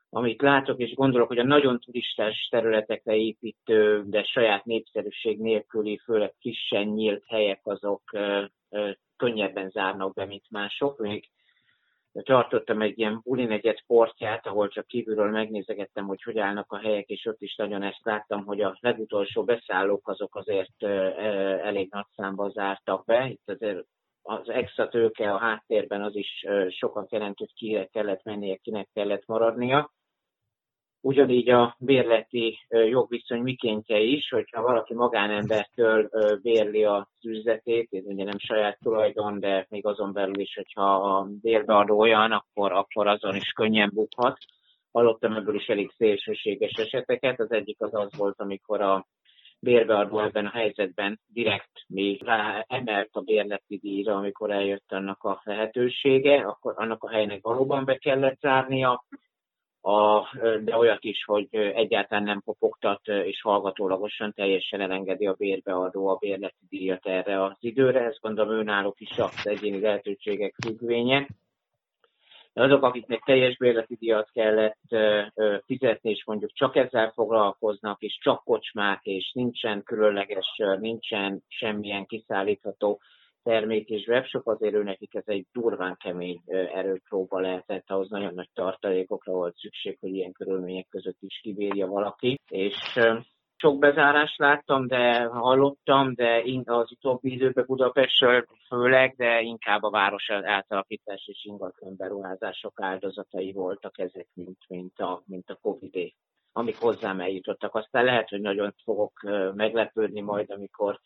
Amit 0.10 0.42
látok 0.42 0.80
és 0.80 0.94
gondolok, 0.94 1.28
hogy 1.28 1.38
a 1.38 1.44
nagyon 1.44 1.80
turistás 1.80 2.48
területekre 2.52 3.16
építő, 3.16 4.04
de 4.06 4.24
saját 4.24 4.66
népszerűség 4.66 5.40
nélküli, 5.40 5.98
főleg 5.98 6.34
frissen 6.40 6.88
nyílt 6.88 7.24
helyek, 7.28 7.60
azok 7.64 8.02
könnyebben 9.18 9.70
zárnak 9.70 10.14
be, 10.14 10.26
mint 10.26 10.46
mások. 10.50 11.00
Még 11.00 11.30
tartottam 12.22 12.82
egy 12.82 13.00
ilyen 13.00 13.22
bulinegyed 13.24 13.82
portját, 13.88 14.48
ahol 14.48 14.68
csak 14.68 14.88
kívülről 14.88 15.30
megnézegettem, 15.30 16.06
hogy 16.06 16.24
hogy 16.24 16.38
állnak 16.38 16.72
a 16.72 16.78
helyek, 16.78 17.08
és 17.08 17.26
ott 17.26 17.42
is 17.42 17.56
nagyon 17.56 17.84
ezt 17.84 18.04
láttam, 18.04 18.46
hogy 18.46 18.62
a 18.62 18.78
legutolsó 18.80 19.44
beszállók 19.44 20.08
azok 20.08 20.36
azért 20.36 20.84
elég 21.64 21.92
nagy 21.92 22.06
számban 22.16 22.50
zártak 22.50 23.06
be. 23.06 23.28
Itt 23.28 23.50
azért 23.50 23.86
az 24.22 24.50
extra 24.50 24.88
tőke 24.88 25.34
a 25.34 25.38
háttérben 25.38 26.02
az 26.02 26.16
is 26.16 26.46
sokat 26.70 27.12
jelent, 27.12 27.38
hogy 27.38 27.54
kire 27.54 27.86
kellett 27.86 28.24
mennie, 28.24 28.56
kinek 28.56 28.90
kellett 28.94 29.26
maradnia. 29.26 29.92
Ugyanígy 31.06 31.50
a 31.50 31.76
bérleti 31.80 32.60
jogviszony 32.70 33.42
mikéntje 33.42 34.00
is, 34.00 34.30
hogyha 34.30 34.62
valaki 34.62 34.94
magánembertől 34.94 36.10
bérli 36.42 36.84
az 36.84 37.06
üzletét, 37.24 37.88
ez 37.92 38.06
ugye 38.06 38.24
nem 38.24 38.38
saját 38.38 38.80
tulajdon, 38.82 39.40
de 39.40 39.66
még 39.70 39.86
azon 39.86 40.14
belül 40.14 40.40
is, 40.40 40.56
hogyha 40.56 40.94
a 40.96 41.28
bérbeadó 41.42 42.00
olyan, 42.00 42.32
akkor, 42.32 42.72
akkor 42.72 43.08
azon 43.08 43.36
is 43.36 43.52
könnyen 43.52 43.92
bukhat. 43.94 44.38
Hallottam 44.92 45.34
ebből 45.34 45.56
is 45.56 45.68
elég 45.68 45.92
szélsőséges 45.98 46.72
eseteket. 46.72 47.40
Az 47.40 47.52
egyik 47.52 47.82
az 47.82 47.94
az 47.94 48.18
volt, 48.18 48.40
amikor 48.40 48.82
a 48.82 49.06
bérbeadó 49.60 50.20
ebben 50.20 50.46
a 50.46 50.58
helyzetben 50.58 51.20
direkt 51.28 51.84
még 51.88 52.24
rá 52.24 52.66
emelt 52.68 53.10
a 53.12 53.22
bérleti 53.22 53.78
díjra, 53.78 54.16
amikor 54.16 54.52
eljött 54.52 54.92
annak 54.92 55.24
a 55.24 55.42
lehetősége, 55.44 56.36
akkor 56.42 56.74
annak 56.76 57.04
a 57.04 57.10
helynek 57.10 57.42
valóban 57.42 57.86
be 57.86 57.96
kellett 57.96 58.40
zárnia, 58.40 59.04
a, 59.86 60.28
de 60.64 60.78
olyat 60.78 61.04
is, 61.04 61.24
hogy 61.26 61.48
egyáltalán 61.52 62.24
nem 62.24 62.42
kopogtat, 62.46 63.08
és 63.08 63.42
hallgatólagosan 63.42 64.34
teljesen 64.34 64.82
elengedi 64.82 65.26
a 65.26 65.34
bérbeadó 65.34 66.08
a 66.08 66.18
bérleti 66.20 66.66
díjat 66.70 67.06
erre 67.06 67.44
az 67.44 67.56
időre. 67.60 68.00
Ezt 68.00 68.20
gondolom 68.22 68.60
önállók 68.60 69.00
is 69.00 69.18
az 69.18 69.48
egyéni 69.48 69.80
lehetőségek 69.80 70.56
függvénye. 70.66 71.28
azok, 72.54 72.84
akiknek 72.84 73.22
teljes 73.26 73.58
bérleti 73.58 73.96
díjat 74.00 74.30
kellett 74.32 74.96
fizetni, 75.66 76.10
és 76.10 76.26
mondjuk 76.26 76.54
csak 76.54 76.76
ezzel 76.76 77.12
foglalkoznak, 77.12 78.02
és 78.02 78.18
csak 78.22 78.44
kocsmák, 78.44 79.00
és 79.04 79.32
nincsen 79.34 79.84
különleges 79.84 80.62
nincsen 80.80 81.44
semmilyen 81.48 82.06
kiszállítható 82.06 83.00
termék 83.44 83.90
és 83.90 84.08
webshop, 84.08 84.48
azért 84.48 84.74
ő 84.74 84.84
nekik 84.84 85.16
ez 85.16 85.24
egy 85.26 85.46
durván 85.52 85.98
kemény 86.04 86.42
erőpróba 86.74 87.40
lehetett, 87.40 87.90
ahhoz 87.90 88.10
nagyon 88.10 88.34
nagy 88.34 88.50
tartalékokra 88.54 89.34
volt 89.34 89.56
szükség, 89.58 89.98
hogy 90.00 90.16
ilyen 90.16 90.32
körülmények 90.32 90.88
között 90.90 91.22
is 91.22 91.40
kibírja 91.42 91.88
valaki, 91.88 92.40
és 92.50 92.76
sok 93.64 93.80
bezárást 93.80 94.38
láttam, 94.38 94.88
de 94.88 95.24
hallottam, 95.24 96.14
de 96.14 96.44
az 96.66 96.92
utóbbi 96.92 97.32
időben 97.32 97.66
Budapestről 97.68 98.46
főleg, 98.68 99.14
de 99.18 99.42
inkább 99.42 99.84
a 99.84 99.90
város 99.90 100.30
átalakítás 100.30 101.24
és 101.28 101.46
ingatlan 101.46 101.96
beruházások 101.98 102.82
áldozatai 102.82 103.52
voltak 103.52 104.00
ezek, 104.00 104.28
mint, 104.34 104.58
mint, 104.68 105.00
a, 105.00 105.24
mint 105.26 105.50
a 105.50 105.58
Covid-é, 105.62 106.14
amik 106.52 106.78
hozzám 106.80 107.20
eljutottak. 107.20 107.76
Aztán 107.76 108.06
lehet, 108.06 108.30
hogy 108.30 108.42
nagyon 108.42 108.74
fogok 108.84 109.12
meglepődni 109.56 110.22
majd, 110.22 110.52
amikor 110.52 111.00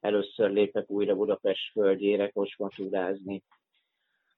először 0.00 0.50
lépek 0.50 0.90
újra 0.90 1.14
Budapest 1.14 1.70
földjére 1.72 2.28
kocsmatúrázni. 2.28 3.42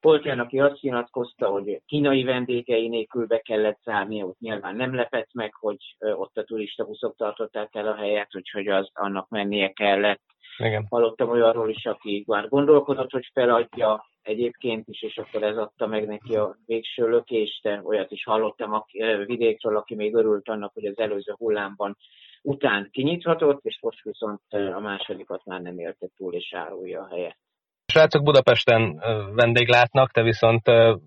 Volt 0.00 0.24
olyan, 0.24 0.38
aki 0.38 0.60
azt 0.60 0.80
nyilatkozta, 0.80 1.48
hogy 1.48 1.80
kínai 1.86 2.22
vendégei 2.22 2.88
nélkül 2.88 3.26
be 3.26 3.38
kellett 3.38 3.78
zárni, 3.82 4.22
ott 4.22 4.38
nyilván 4.38 4.76
nem 4.76 4.94
lepett 4.94 5.32
meg, 5.32 5.54
hogy 5.54 5.76
ott 5.98 6.36
a 6.36 6.44
turista 6.44 6.84
buszok 6.84 7.16
tartották 7.16 7.74
el 7.74 7.86
a 7.86 7.94
helyet, 7.94 8.36
úgyhogy 8.36 8.68
az 8.68 8.90
annak 8.92 9.28
mennie 9.28 9.72
kellett. 9.72 10.22
Igen. 10.58 10.86
Hallottam 10.90 11.30
olyanról 11.30 11.70
is, 11.70 11.86
aki 11.86 12.24
már 12.26 12.48
gondolkodott, 12.48 13.10
hogy 13.10 13.30
feladja 13.32 14.04
egyébként 14.22 14.88
is, 14.88 15.02
és 15.02 15.18
akkor 15.18 15.42
ez 15.42 15.56
adta 15.56 15.86
meg 15.86 16.06
neki 16.06 16.36
a 16.36 16.56
végső 16.66 17.08
lökést, 17.08 17.62
de 17.62 17.80
olyat 17.84 18.10
is 18.10 18.24
hallottam 18.24 18.72
a 18.72 18.84
vidékről, 19.24 19.76
aki 19.76 19.94
még 19.94 20.14
örült 20.14 20.48
annak, 20.48 20.72
hogy 20.72 20.84
az 20.84 20.98
előző 20.98 21.34
hullámban 21.36 21.96
után 22.42 22.88
kinyithatott, 22.90 23.64
és 23.64 23.78
most 23.80 24.02
viszont 24.02 24.40
a 24.50 24.80
másodikat 24.80 25.44
már 25.44 25.60
nem 25.60 25.78
élte 25.78 26.06
túl, 26.16 26.34
és 26.34 26.54
árulja 26.54 27.00
a 27.00 27.08
helyet. 27.10 27.36
Srácok 27.86 28.22
Budapesten 28.22 29.02
vendéglátnak, 29.34 30.10
te 30.10 30.22
viszont 30.22 30.62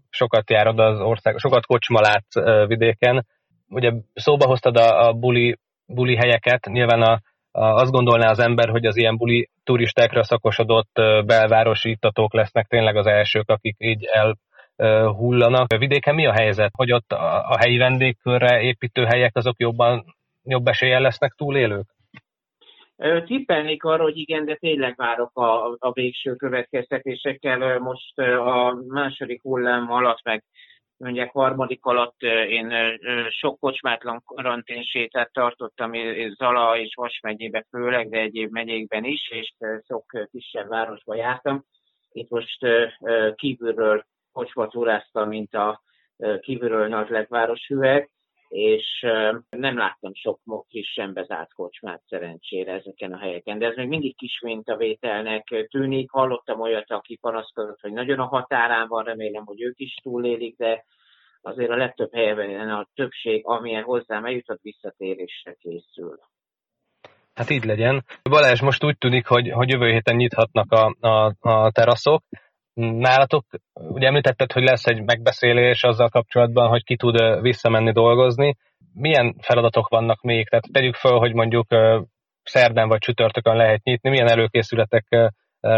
sokat 0.10 0.50
járod 0.50 0.80
az 0.80 1.00
ország, 1.00 1.38
sokat 1.38 1.66
kocsma 1.66 2.00
látsz 2.02 2.68
vidéken. 2.68 3.26
Ugye 3.70 3.92
szóba 4.14 4.46
hoztad 4.46 4.78
a, 4.78 5.08
a 5.08 5.14
buli, 5.14 5.58
buli 5.86 6.16
helyeket, 6.16 6.66
nyilván 6.66 7.02
a, 7.02 7.20
a, 7.52 7.66
azt 7.66 7.92
gondolná 7.92 8.30
az 8.30 8.40
ember, 8.40 8.70
hogy 8.70 8.86
az 8.86 8.98
ilyen 8.98 9.18
buli 9.18 9.50
turistákra 9.64 10.24
szakosodott 10.24 10.92
belvárosi 11.26 11.90
ittatók 11.90 12.34
lesznek 12.34 12.68
tényleg 12.68 12.96
az 12.96 13.08
elsők, 13.08 13.50
akik 13.50 13.76
így 13.78 14.06
elhullanak. 14.76 15.78
Vidéken 15.78 16.16
mi 16.16 16.26
a 16.26 16.34
helyzet? 16.34 16.72
Hogy 16.76 16.92
ott 16.94 17.12
a, 17.12 17.50
a 17.50 17.58
helyi 17.58 17.78
vendégkörre 17.78 18.62
építő 18.62 19.04
helyek 19.04 19.36
azok 19.36 19.60
jobban, 19.60 20.15
jobb 20.46 20.68
eséllyel 20.68 21.02
lesznek 21.02 21.32
túlélők? 21.32 21.86
Tippelnék 23.26 23.84
arra, 23.84 24.04
hogy 24.04 24.18
igen, 24.18 24.46
de 24.46 24.56
tényleg 24.56 24.96
várok 24.96 25.38
a, 25.38 25.76
a 25.80 25.92
végső 25.92 26.36
következtetésekkel. 26.36 27.80
Most 27.80 28.20
a 28.20 28.78
második 28.88 29.42
hullám 29.42 29.92
alatt, 29.92 30.24
meg 30.24 30.44
mondják 30.98 31.32
harmadik 31.32 31.86
alatt 31.86 32.22
én 32.50 32.74
sok 33.30 33.60
kocsmátlan 33.60 34.22
karanténsétát 34.26 35.32
tartottam 35.32 35.92
Zala 36.38 36.78
és 36.78 36.94
Vas 36.96 37.20
megyébe 37.24 37.66
főleg, 37.70 38.10
de 38.10 38.18
egyéb 38.18 38.52
megyékben 38.52 39.04
is, 39.04 39.30
és 39.32 39.54
sok 39.88 40.06
kisebb 40.32 40.68
városba 40.68 41.16
jártam. 41.16 41.66
Itt 42.12 42.30
most 42.30 42.58
kívülről 43.36 44.06
kocsmatúráztam, 44.32 45.28
mint 45.28 45.54
a 45.54 45.82
kívülről 46.40 46.88
nagy 46.88 47.28
hüveg, 47.68 48.10
és 48.56 49.06
nem 49.50 49.78
láttam 49.78 50.14
sok 50.14 50.40
frissen 50.70 51.14
bezárt 51.14 51.54
kocsmát 51.54 52.02
szerencsére 52.08 52.74
ezeken 52.74 53.14
a 53.14 53.18
helyeken, 53.18 53.60
de 53.60 53.66
ez 53.66 53.76
még 53.76 53.88
mindig 53.88 54.16
kis 54.18 54.40
mintavételnek 54.44 55.68
tűnik. 55.70 56.12
Hallottam 56.12 56.60
olyat, 56.60 56.92
aki 56.92 57.18
panaszkodott, 57.22 57.82
hogy 57.82 57.92
nagyon 57.92 58.20
a 58.20 58.26
határán 58.26 58.88
van, 58.88 59.04
remélem, 59.04 59.46
hogy 59.46 59.62
ők 59.62 59.80
is 59.80 59.96
túlélik, 60.04 60.58
de 60.58 60.86
azért 61.42 61.70
a 61.70 61.76
legtöbb 61.76 62.14
helyben 62.14 62.70
a 62.70 62.88
többség, 62.94 63.42
amilyen 63.46 63.84
hozzám 63.84 64.26
eljutott, 64.26 64.62
visszatérésre 64.62 65.54
készül. 65.60 66.20
Hát 67.34 67.50
így 67.50 67.64
legyen. 67.64 68.04
Balázs, 68.24 68.62
most 68.62 68.84
úgy 68.84 68.98
tűnik, 68.98 69.28
hogy, 69.28 69.52
hogy 69.52 69.70
jövő 69.70 69.92
héten 69.92 70.16
nyithatnak 70.16 70.72
a, 70.72 70.96
a, 71.08 71.36
a 71.40 71.72
teraszok, 71.72 72.24
Nálatok, 72.76 73.46
ugye 73.74 74.08
említetted, 74.08 74.52
hogy 74.52 74.64
lesz 74.64 74.86
egy 74.86 75.04
megbeszélés 75.04 75.84
azzal 75.84 76.10
kapcsolatban, 76.10 76.68
hogy 76.68 76.84
ki 76.84 76.96
tud 76.96 77.42
visszamenni 77.42 77.92
dolgozni. 77.92 78.56
Milyen 78.94 79.36
feladatok 79.42 79.88
vannak 79.88 80.22
még? 80.22 80.50
Tehát 80.50 80.66
tegyük 80.72 80.96
fel, 80.96 81.18
hogy 81.18 81.34
mondjuk 81.34 81.68
szerdán 82.44 82.88
vagy 82.88 83.00
csütörtökön 83.00 83.56
lehet 83.56 83.84
nyitni, 83.84 84.10
milyen 84.10 84.28
előkészületekre 84.28 85.32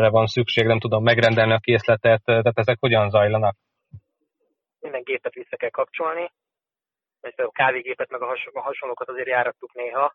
van 0.10 0.26
szükség, 0.26 0.66
nem 0.66 0.80
tudom, 0.80 1.04
megrendelni 1.04 1.54
a 1.54 1.60
készletet, 1.60 2.22
tehát 2.24 2.58
ezek 2.60 2.78
hogyan 2.80 3.10
zajlanak? 3.10 3.56
Minden 4.80 5.04
gépet 5.04 5.34
vissza 5.34 5.56
kell 5.56 5.70
kapcsolni, 5.70 6.32
vagy 7.22 7.34
a 7.36 7.52
kávégépet, 7.52 8.10
meg 8.10 8.22
a, 8.22 8.38
a 8.54 8.62
hasonlókat 8.62 9.10
azért 9.10 9.28
járattuk 9.28 9.74
néha, 9.74 10.14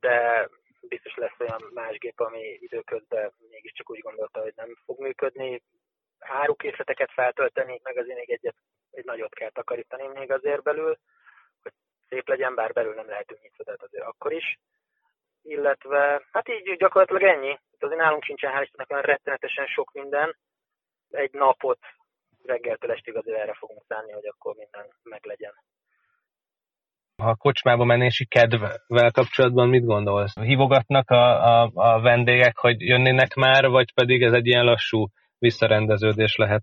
de 0.00 0.48
biztos 0.88 1.14
lesz 1.14 1.40
olyan 1.40 1.70
más 1.74 1.98
gép, 1.98 2.20
ami 2.20 2.58
időközben 2.60 3.32
mégiscsak 3.50 3.90
úgy 3.90 4.00
gondolta, 4.00 4.40
hogy 4.40 4.52
nem 4.56 4.76
fog 4.84 5.00
működni 5.00 5.62
árukészleteket 6.20 7.10
feltölteni, 7.12 7.80
meg 7.82 7.96
azért 7.96 8.16
még 8.18 8.30
egyet, 8.30 8.56
egy 8.90 9.04
nagyot 9.04 9.34
kell 9.34 9.50
takarítani 9.50 10.06
még 10.06 10.32
azért 10.32 10.62
belül, 10.62 10.96
hogy 11.62 11.72
szép 12.08 12.28
legyen, 12.28 12.54
bár 12.54 12.72
belül 12.72 12.94
nem 12.94 13.08
lehetünk 13.08 13.40
nyitva, 13.42 13.64
tehát 13.64 13.82
azért 13.82 14.04
akkor 14.04 14.32
is. 14.32 14.58
Illetve, 15.42 16.22
hát 16.32 16.48
így 16.48 16.76
gyakorlatilag 16.76 17.22
ennyi. 17.22 17.58
Azért 17.78 18.00
nálunk 18.00 18.24
sincsen 18.24 18.52
hál' 18.52 18.90
olyan 18.90 19.02
rettenetesen 19.02 19.66
sok 19.66 19.92
minden. 19.92 20.36
Egy 21.10 21.32
napot 21.32 21.78
reggeltől 22.44 22.90
estig 22.90 23.16
azért 23.16 23.38
erre 23.38 23.54
fogunk 23.54 23.82
szállni, 23.88 24.12
hogy 24.12 24.26
akkor 24.26 24.54
minden 24.54 24.86
meglegyen. 25.02 25.52
A 27.16 27.36
kocsmába 27.36 27.84
menési 27.84 28.26
kedvvel 28.26 29.10
kapcsolatban 29.10 29.68
mit 29.68 29.84
gondolsz? 29.84 30.40
Hívogatnak 30.40 31.10
a, 31.10 31.62
a, 31.62 31.70
a 31.74 32.00
vendégek, 32.00 32.56
hogy 32.56 32.80
jönnének 32.80 33.34
már, 33.34 33.68
vagy 33.68 33.94
pedig 33.94 34.22
ez 34.22 34.32
egy 34.32 34.46
ilyen 34.46 34.64
lassú 34.64 35.06
visszarendeződés 35.40 36.36
lehet. 36.36 36.62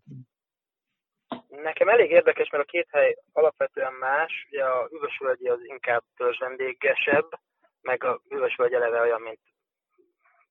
Nekem 1.47 1.87
elég 1.89 2.11
érdekes, 2.11 2.49
mert 2.49 2.63
a 2.63 2.71
két 2.71 2.87
hely 2.91 3.15
alapvetően 3.33 3.93
más. 3.93 4.47
Ugye 4.49 4.63
a 4.63 4.87
Hűvösvölgyi 4.87 5.47
az 5.47 5.59
inkább 5.63 6.03
vendégesebb, 6.39 7.29
meg 7.81 8.03
a 8.03 8.21
Hűvösvölgy 8.29 8.73
eleve 8.73 9.01
olyan, 9.01 9.21
mint 9.21 9.39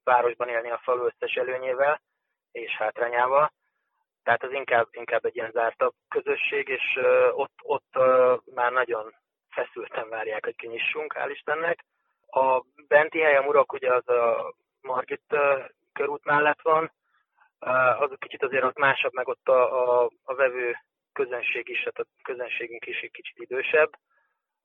városban 0.05 0.49
élni 0.49 0.71
a 0.71 0.81
falu 0.83 1.05
összes 1.07 1.35
előnyével 1.35 2.01
és 2.53 2.77
hátrányával. 2.77 3.53
Tehát 4.23 4.43
az 4.43 4.53
inkább, 4.53 4.89
inkább 4.91 5.25
egy 5.25 5.37
ilyen 5.37 5.51
zártabb 5.51 5.95
közösség, 6.09 6.69
és 6.69 6.99
ott, 7.31 7.55
ott 7.63 7.95
már 8.55 8.73
nagyon 8.73 9.15
feszülten 9.49 10.09
várják, 10.09 10.45
hogy 10.45 10.57
kinyissunk, 10.57 11.15
hál' 11.19 11.31
Istennek. 11.31 11.85
A 12.27 12.65
benti 12.89 13.21
hely, 13.21 13.37
a 13.37 13.43
Murak, 13.43 13.73
ugye 13.73 13.95
az 13.95 14.09
a 14.09 14.55
Margit 14.81 15.37
körút 15.93 16.25
mellett 16.25 16.61
van, 16.63 16.93
az 17.59 18.11
kicsit 18.19 18.43
azért 18.43 18.65
ott 18.65 18.79
másabb, 18.79 19.13
meg 19.13 19.29
ott 19.29 19.49
a, 19.49 20.03
a, 20.03 20.11
a 20.25 20.35
vevő 20.35 20.77
közönség 21.13 21.69
is, 21.69 21.79
tehát 21.79 21.99
a 21.99 22.07
közönségünk 22.23 22.87
is 22.87 23.01
egy 23.01 23.11
kicsit 23.11 23.39
idősebb. 23.39 23.91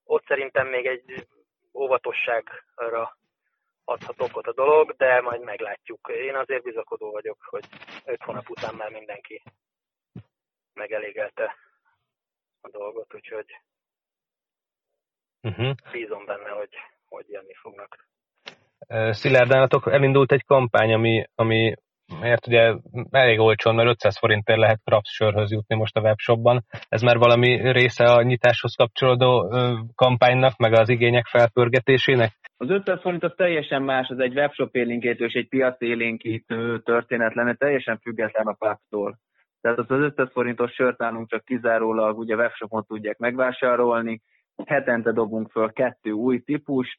Ott 0.04 0.24
szerintem 0.26 0.68
még 0.68 0.86
egy 0.86 1.26
óvatosságra 1.74 3.16
adhat 3.84 4.20
okot 4.20 4.46
a 4.46 4.52
dolog, 4.52 4.96
de 4.96 5.20
majd 5.20 5.40
meglátjuk. 5.40 6.08
Én 6.08 6.34
azért 6.34 6.62
bizakodó 6.62 7.10
vagyok, 7.10 7.38
hogy 7.42 7.64
öt 8.04 8.22
hónap 8.22 8.48
után 8.48 8.74
már 8.74 8.90
mindenki 8.90 9.42
megelégelte 10.74 11.56
a 12.60 12.68
dolgot, 12.70 13.14
úgyhogy 13.14 13.60
uh-huh. 15.42 15.74
bízom 15.92 16.24
benne, 16.24 16.48
hogy, 16.48 16.74
hogy 17.08 17.28
jönni 17.28 17.54
fognak. 17.54 18.06
Szilárdánatok 19.10 19.86
elindult 19.86 20.32
egy 20.32 20.44
kampány, 20.44 20.92
ami, 20.92 21.24
ami 21.34 21.74
mert 22.20 22.46
ugye 22.46 22.74
elég 23.10 23.38
olcsón, 23.38 23.74
mert 23.74 23.88
500 23.88 24.18
forintért 24.18 24.58
lehet 24.58 24.80
Krabs 24.84 25.10
sörhöz 25.10 25.52
jutni 25.52 25.76
most 25.76 25.96
a 25.96 26.00
webshopban. 26.00 26.64
Ez 26.88 27.02
már 27.02 27.16
valami 27.16 27.72
része 27.72 28.04
a 28.04 28.22
nyitáshoz 28.22 28.74
kapcsolódó 28.74 29.54
kampánynak, 29.94 30.56
meg 30.56 30.72
az 30.72 30.88
igények 30.88 31.26
felpörgetésének? 31.26 32.32
Az 32.56 32.70
500 32.70 33.00
forint 33.00 33.24
az 33.24 33.32
teljesen 33.36 33.82
más, 33.82 34.08
az 34.08 34.18
egy 34.18 34.36
webshop 34.36 34.74
élénkítő 34.74 35.24
és 35.24 35.32
egy 35.32 35.48
piac 35.48 35.80
élénkítő 35.80 36.80
történet 36.80 37.34
lenne, 37.34 37.54
teljesen 37.54 37.98
független 37.98 38.46
a 38.46 38.56
pubtól. 38.58 39.18
Tehát 39.60 39.78
az 39.78 39.86
500 39.88 40.28
forintos 40.32 40.72
sört 40.72 40.98
nálunk 40.98 41.28
csak 41.28 41.44
kizárólag 41.44 42.18
ugye 42.18 42.34
webshopon 42.34 42.84
tudják 42.84 43.18
megvásárolni, 43.18 44.20
hetente 44.66 45.12
dobunk 45.12 45.50
föl 45.50 45.72
kettő 45.72 46.10
új 46.10 46.40
típust, 46.40 46.98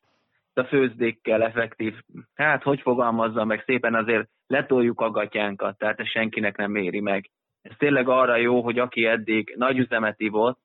a 0.53 0.63
főzdékkel 0.63 1.43
effektív, 1.43 1.93
hát 2.33 2.63
hogy 2.63 2.81
fogalmazza 2.81 3.45
meg 3.45 3.63
szépen 3.65 3.95
azért 3.95 4.27
letoljuk 4.53 5.01
a 5.01 5.09
gatyánkat, 5.09 5.77
tehát 5.77 5.99
ez 5.99 6.07
senkinek 6.07 6.57
nem 6.57 6.75
éri 6.75 6.99
meg. 6.99 7.29
Ez 7.61 7.75
tényleg 7.77 8.07
arra 8.09 8.35
jó, 8.35 8.61
hogy 8.61 8.79
aki 8.79 9.05
eddig 9.05 9.53
nagy 9.57 9.77
üzemet 9.77 10.19
ivott, 10.19 10.59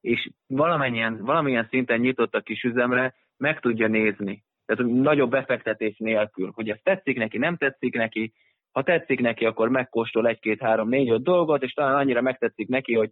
és 0.00 0.30
valamennyien, 0.46 1.24
valamilyen 1.24 1.66
szinten 1.70 2.00
nyitott 2.00 2.34
a 2.34 2.40
kis 2.40 2.62
üzemre, 2.62 3.14
meg 3.36 3.60
tudja 3.60 3.86
nézni. 3.86 4.44
Tehát 4.66 4.92
nagyobb 4.92 5.30
befektetés 5.30 5.96
nélkül, 5.98 6.50
hogy 6.54 6.68
ez 6.70 6.78
tetszik 6.82 7.16
neki, 7.16 7.38
nem 7.38 7.56
tetszik 7.56 7.94
neki, 7.94 8.32
ha 8.72 8.82
tetszik 8.82 9.20
neki, 9.20 9.44
akkor 9.44 9.68
megkóstol 9.68 10.28
egy-két, 10.28 10.60
három, 10.60 10.88
négy, 10.88 11.10
öt 11.10 11.22
dolgot, 11.22 11.62
és 11.62 11.72
talán 11.72 11.94
annyira 11.94 12.20
megtetszik 12.20 12.68
neki, 12.68 12.94
hogy 12.94 13.10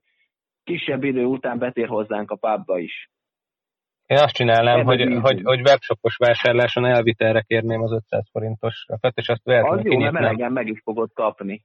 kisebb 0.64 1.04
idő 1.04 1.24
után 1.24 1.58
betér 1.58 1.88
hozzánk 1.88 2.30
a 2.30 2.36
pubba 2.36 2.78
is. 2.78 3.10
Én 4.12 4.18
azt 4.18 4.34
csinálnám, 4.34 4.84
hogy, 4.84 5.02
hogy, 5.02 5.20
hogy, 5.20 5.40
hogy 5.42 5.60
webshopos 5.60 6.16
vásárláson 6.16 6.84
elvitelre 6.84 7.40
kérném 7.40 7.82
az 7.82 7.92
500 7.92 8.28
forintos 8.30 8.84
rafet, 8.88 9.16
és 9.16 9.28
azt 9.28 9.44
véletlenül 9.44 9.78
Az 9.78 9.84
jó, 9.84 9.98
mert 9.98 10.12
melegen 10.12 10.52
meg 10.52 10.66
is 10.68 10.80
fogod 10.84 11.12
kapni. 11.12 11.62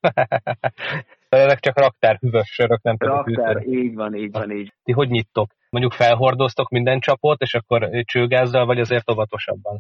Ezek 1.30 1.60
csak 1.60 1.80
raktár 1.80 2.18
hűvös 2.20 2.48
sörök, 2.48 2.82
nem 2.82 2.98
tudom. 2.98 3.16
Raktár, 3.16 3.68
így 3.68 3.96
van, 3.96 4.16
így 4.16 4.32
van, 4.32 4.51
így. 4.51 4.74
Ti 4.84 4.92
hogy 4.92 5.10
nyittok? 5.10 5.51
Mondjuk 5.70 5.94
felhordoztok 5.94 6.70
minden 6.70 7.00
csapot, 7.00 7.42
és 7.42 7.54
akkor 7.54 7.89
csőgázzal, 8.04 8.66
vagy 8.66 8.80
azért 8.80 9.12
óvatosabban? 9.12 9.80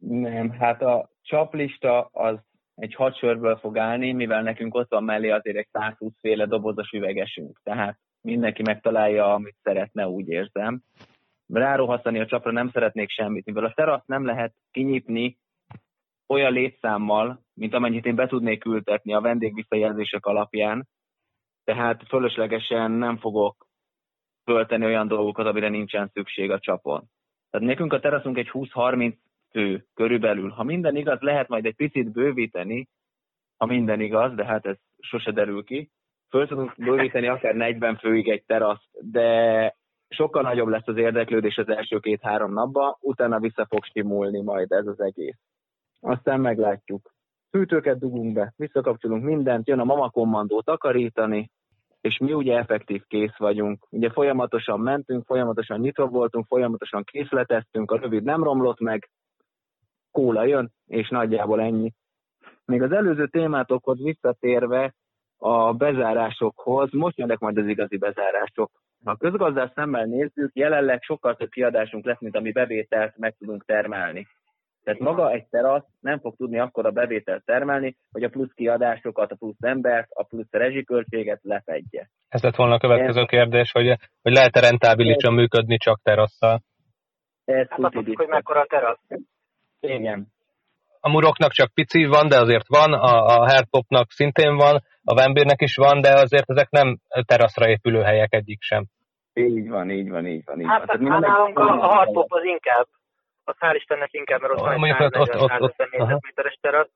Nem, 0.00 0.50
hát 0.50 0.82
a 0.82 1.10
csaplista 1.22 2.00
az 2.12 2.38
egy 2.74 2.94
hadsorből 2.94 3.56
fog 3.56 3.78
állni, 3.78 4.12
mivel 4.12 4.42
nekünk 4.42 4.74
ott 4.74 4.90
van 4.90 5.04
mellé 5.04 5.30
azért 5.30 5.56
egy 5.56 5.68
120 5.72 6.12
féle 6.20 6.46
dobozos 6.46 6.90
üvegesünk. 6.90 7.60
Tehát 7.62 7.98
mindenki 8.20 8.62
megtalálja, 8.62 9.34
amit 9.34 9.56
szeretne, 9.62 10.08
úgy 10.08 10.28
érzem. 10.28 10.82
Rárohasztani 11.52 12.20
a 12.20 12.26
csapra 12.26 12.50
nem 12.50 12.70
szeretnék 12.70 13.10
semmit, 13.10 13.44
mivel 13.44 13.64
a 13.64 13.72
terasz 13.74 14.06
nem 14.06 14.24
lehet 14.24 14.54
kinyitni 14.70 15.38
olyan 16.26 16.52
létszámmal, 16.52 17.40
mint 17.54 17.74
amennyit 17.74 18.06
én 18.06 18.14
be 18.14 18.26
tudnék 18.26 18.64
ültetni 18.64 19.14
a 19.14 19.20
vendégvisszajelzések 19.20 20.26
alapján, 20.26 20.88
tehát 21.64 22.02
fölöslegesen 22.08 22.90
nem 22.90 23.16
fogok 23.16 23.66
föltenni 24.44 24.84
olyan 24.84 25.08
dolgokat, 25.08 25.46
amire 25.46 25.68
nincsen 25.68 26.10
szükség 26.12 26.50
a 26.50 26.58
csapon. 26.58 27.04
Tehát 27.50 27.66
nekünk 27.66 27.92
a 27.92 28.00
teraszunk 28.00 28.38
egy 28.38 28.50
20-30 28.52 29.16
fő 29.50 29.86
körülbelül. 29.94 30.50
Ha 30.50 30.62
minden 30.62 30.96
igaz, 30.96 31.20
lehet 31.20 31.48
majd 31.48 31.66
egy 31.66 31.76
picit 31.76 32.12
bővíteni, 32.12 32.88
ha 33.56 33.66
minden 33.66 34.00
igaz, 34.00 34.34
de 34.34 34.44
hát 34.44 34.66
ez 34.66 34.76
sose 34.98 35.30
derül 35.30 35.64
ki. 35.64 35.90
Föl 36.28 36.46
tudunk 36.46 36.74
bővíteni 36.76 37.28
akár 37.28 37.54
40 37.54 37.96
főig 37.96 38.28
egy 38.28 38.44
teraszt, 38.44 39.10
de 39.10 39.76
sokkal 40.08 40.42
nagyobb 40.42 40.68
lesz 40.68 40.86
az 40.86 40.96
érdeklődés 40.96 41.56
az 41.56 41.68
első 41.68 41.98
két-három 41.98 42.52
napban, 42.52 42.96
utána 43.00 43.38
vissza 43.38 43.66
fog 43.66 43.84
stimulni 43.84 44.42
majd 44.42 44.72
ez 44.72 44.86
az 44.86 45.00
egész. 45.00 45.38
Aztán 46.00 46.40
meglátjuk. 46.40 47.12
Fűtőket 47.50 47.98
dugunk 47.98 48.32
be, 48.32 48.52
visszakapcsolunk 48.56 49.24
mindent, 49.24 49.68
jön 49.68 49.78
a 49.78 49.84
mama 49.84 50.10
kommandó 50.10 50.60
takarítani, 50.60 51.50
és 52.00 52.18
mi 52.18 52.32
ugye 52.32 52.56
effektív 52.56 53.02
kész 53.06 53.36
vagyunk. 53.36 53.86
Ugye 53.90 54.10
folyamatosan 54.10 54.80
mentünk, 54.80 55.24
folyamatosan 55.24 55.80
nyitva 55.80 56.06
voltunk, 56.06 56.46
folyamatosan 56.46 57.04
készleteztünk, 57.04 57.90
a 57.90 57.98
rövid 57.98 58.22
nem 58.22 58.42
romlott 58.42 58.80
meg, 58.80 59.10
kóla 60.10 60.44
jön, 60.44 60.72
és 60.86 61.08
nagyjából 61.08 61.60
ennyi. 61.60 61.92
Még 62.64 62.82
az 62.82 62.92
előző 62.92 63.26
témátokhoz 63.26 64.02
visszatérve 64.02 64.94
a 65.36 65.72
bezárásokhoz, 65.72 66.92
most 66.92 67.16
jönnek 67.16 67.38
majd 67.38 67.56
az 67.58 67.66
igazi 67.66 67.96
bezárások. 67.96 68.70
Ha 69.04 69.10
a 69.10 69.16
közgazdás 69.16 69.70
szemmel 69.74 70.04
nézzük, 70.04 70.50
jelenleg 70.54 71.02
sokkal 71.02 71.36
több 71.36 71.50
kiadásunk 71.50 72.04
lesz, 72.04 72.20
mint 72.20 72.36
ami 72.36 72.52
bevételt 72.52 73.16
meg 73.16 73.34
tudunk 73.38 73.64
termelni. 73.64 74.26
Tehát 74.84 75.00
maga 75.00 75.30
egy 75.30 75.46
terasz 75.50 75.84
nem 76.00 76.18
fog 76.18 76.36
tudni 76.36 76.58
akkor 76.58 76.86
a 76.86 76.90
bevételt 76.90 77.44
termelni, 77.44 77.96
hogy 78.12 78.22
a 78.22 78.28
plusz 78.28 78.52
kiadásokat, 78.54 79.32
a 79.32 79.34
plusz 79.34 79.62
embert, 79.62 80.08
a 80.10 80.22
plusz 80.22 80.50
rezsiköltséget 80.50 81.40
lefedje. 81.42 82.10
Ez 82.28 82.42
lett 82.42 82.56
volna 82.56 82.74
a 82.74 82.78
következő 82.78 83.20
Ez... 83.20 83.28
kérdés, 83.28 83.72
hogy, 83.72 83.86
hogy 84.22 84.32
lehet-e 84.32 84.60
rentábilisan 84.60 85.34
működni 85.34 85.76
csak 85.76 86.00
terasszal? 86.02 86.62
Ez 87.44 87.68
hát 87.68 87.92
tudjuk, 87.92 88.16
hogy 88.18 88.28
mekkora 88.28 88.60
a 88.60 88.66
terasz. 88.66 89.00
Igen. 89.80 90.26
A 91.00 91.10
muroknak 91.10 91.50
csak 91.50 91.74
pici 91.74 92.04
van, 92.04 92.28
de 92.28 92.40
azért 92.40 92.68
van, 92.68 92.92
a, 92.92 93.26
a 93.26 93.50
hardpopnak 93.50 94.10
szintén 94.10 94.56
van, 94.56 94.82
a 95.04 95.14
Vembérnek 95.14 95.60
is 95.60 95.76
van, 95.76 96.00
de 96.00 96.12
azért 96.12 96.50
ezek 96.50 96.70
nem 96.70 96.98
teraszra 97.26 97.68
épülő 97.68 98.02
helyek 98.02 98.34
egyik 98.34 98.62
sem. 98.62 98.84
Így 99.32 99.68
van, 99.68 99.90
így 99.90 100.10
van, 100.10 100.26
így 100.26 100.42
van. 100.44 100.60
Így 100.60 100.66
hát, 100.66 100.84
van. 100.86 101.10
Hát, 101.10 101.20
nálunk 101.20 101.58
a, 101.58 101.62
a 101.62 101.86
hardpop 101.86 102.32
az 102.32 102.44
inkább, 102.44 102.86
az 103.44 103.56
hál' 103.60 103.74
Istennek 103.74 104.12
inkább, 104.12 104.40
mert 104.40 104.52
ott 104.52 104.60
van 104.60 104.84
egy 104.84 104.96
140 104.96 105.88
négyzetméteres 105.90 106.58
terasz, 106.60 106.90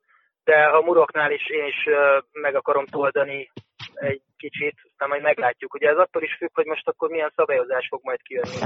de 0.44 0.54
a 0.54 0.80
muroknál 0.80 1.30
is 1.32 1.48
én 1.50 1.66
is 1.66 1.88
meg 2.32 2.54
akarom 2.54 2.86
toldani 2.86 3.50
egy 3.94 4.22
kicsit, 4.44 4.76
aztán 4.90 5.08
majd 5.08 5.22
meglátjuk. 5.22 5.74
Ugye 5.74 5.88
ez 5.88 5.98
attól 6.04 6.22
is 6.22 6.34
függ, 6.38 6.54
hogy 6.54 6.66
most 6.66 6.88
akkor 6.88 7.08
milyen 7.08 7.32
szabályozás 7.36 7.86
fog 7.90 8.00
majd 8.02 8.22
kijönni 8.22 8.58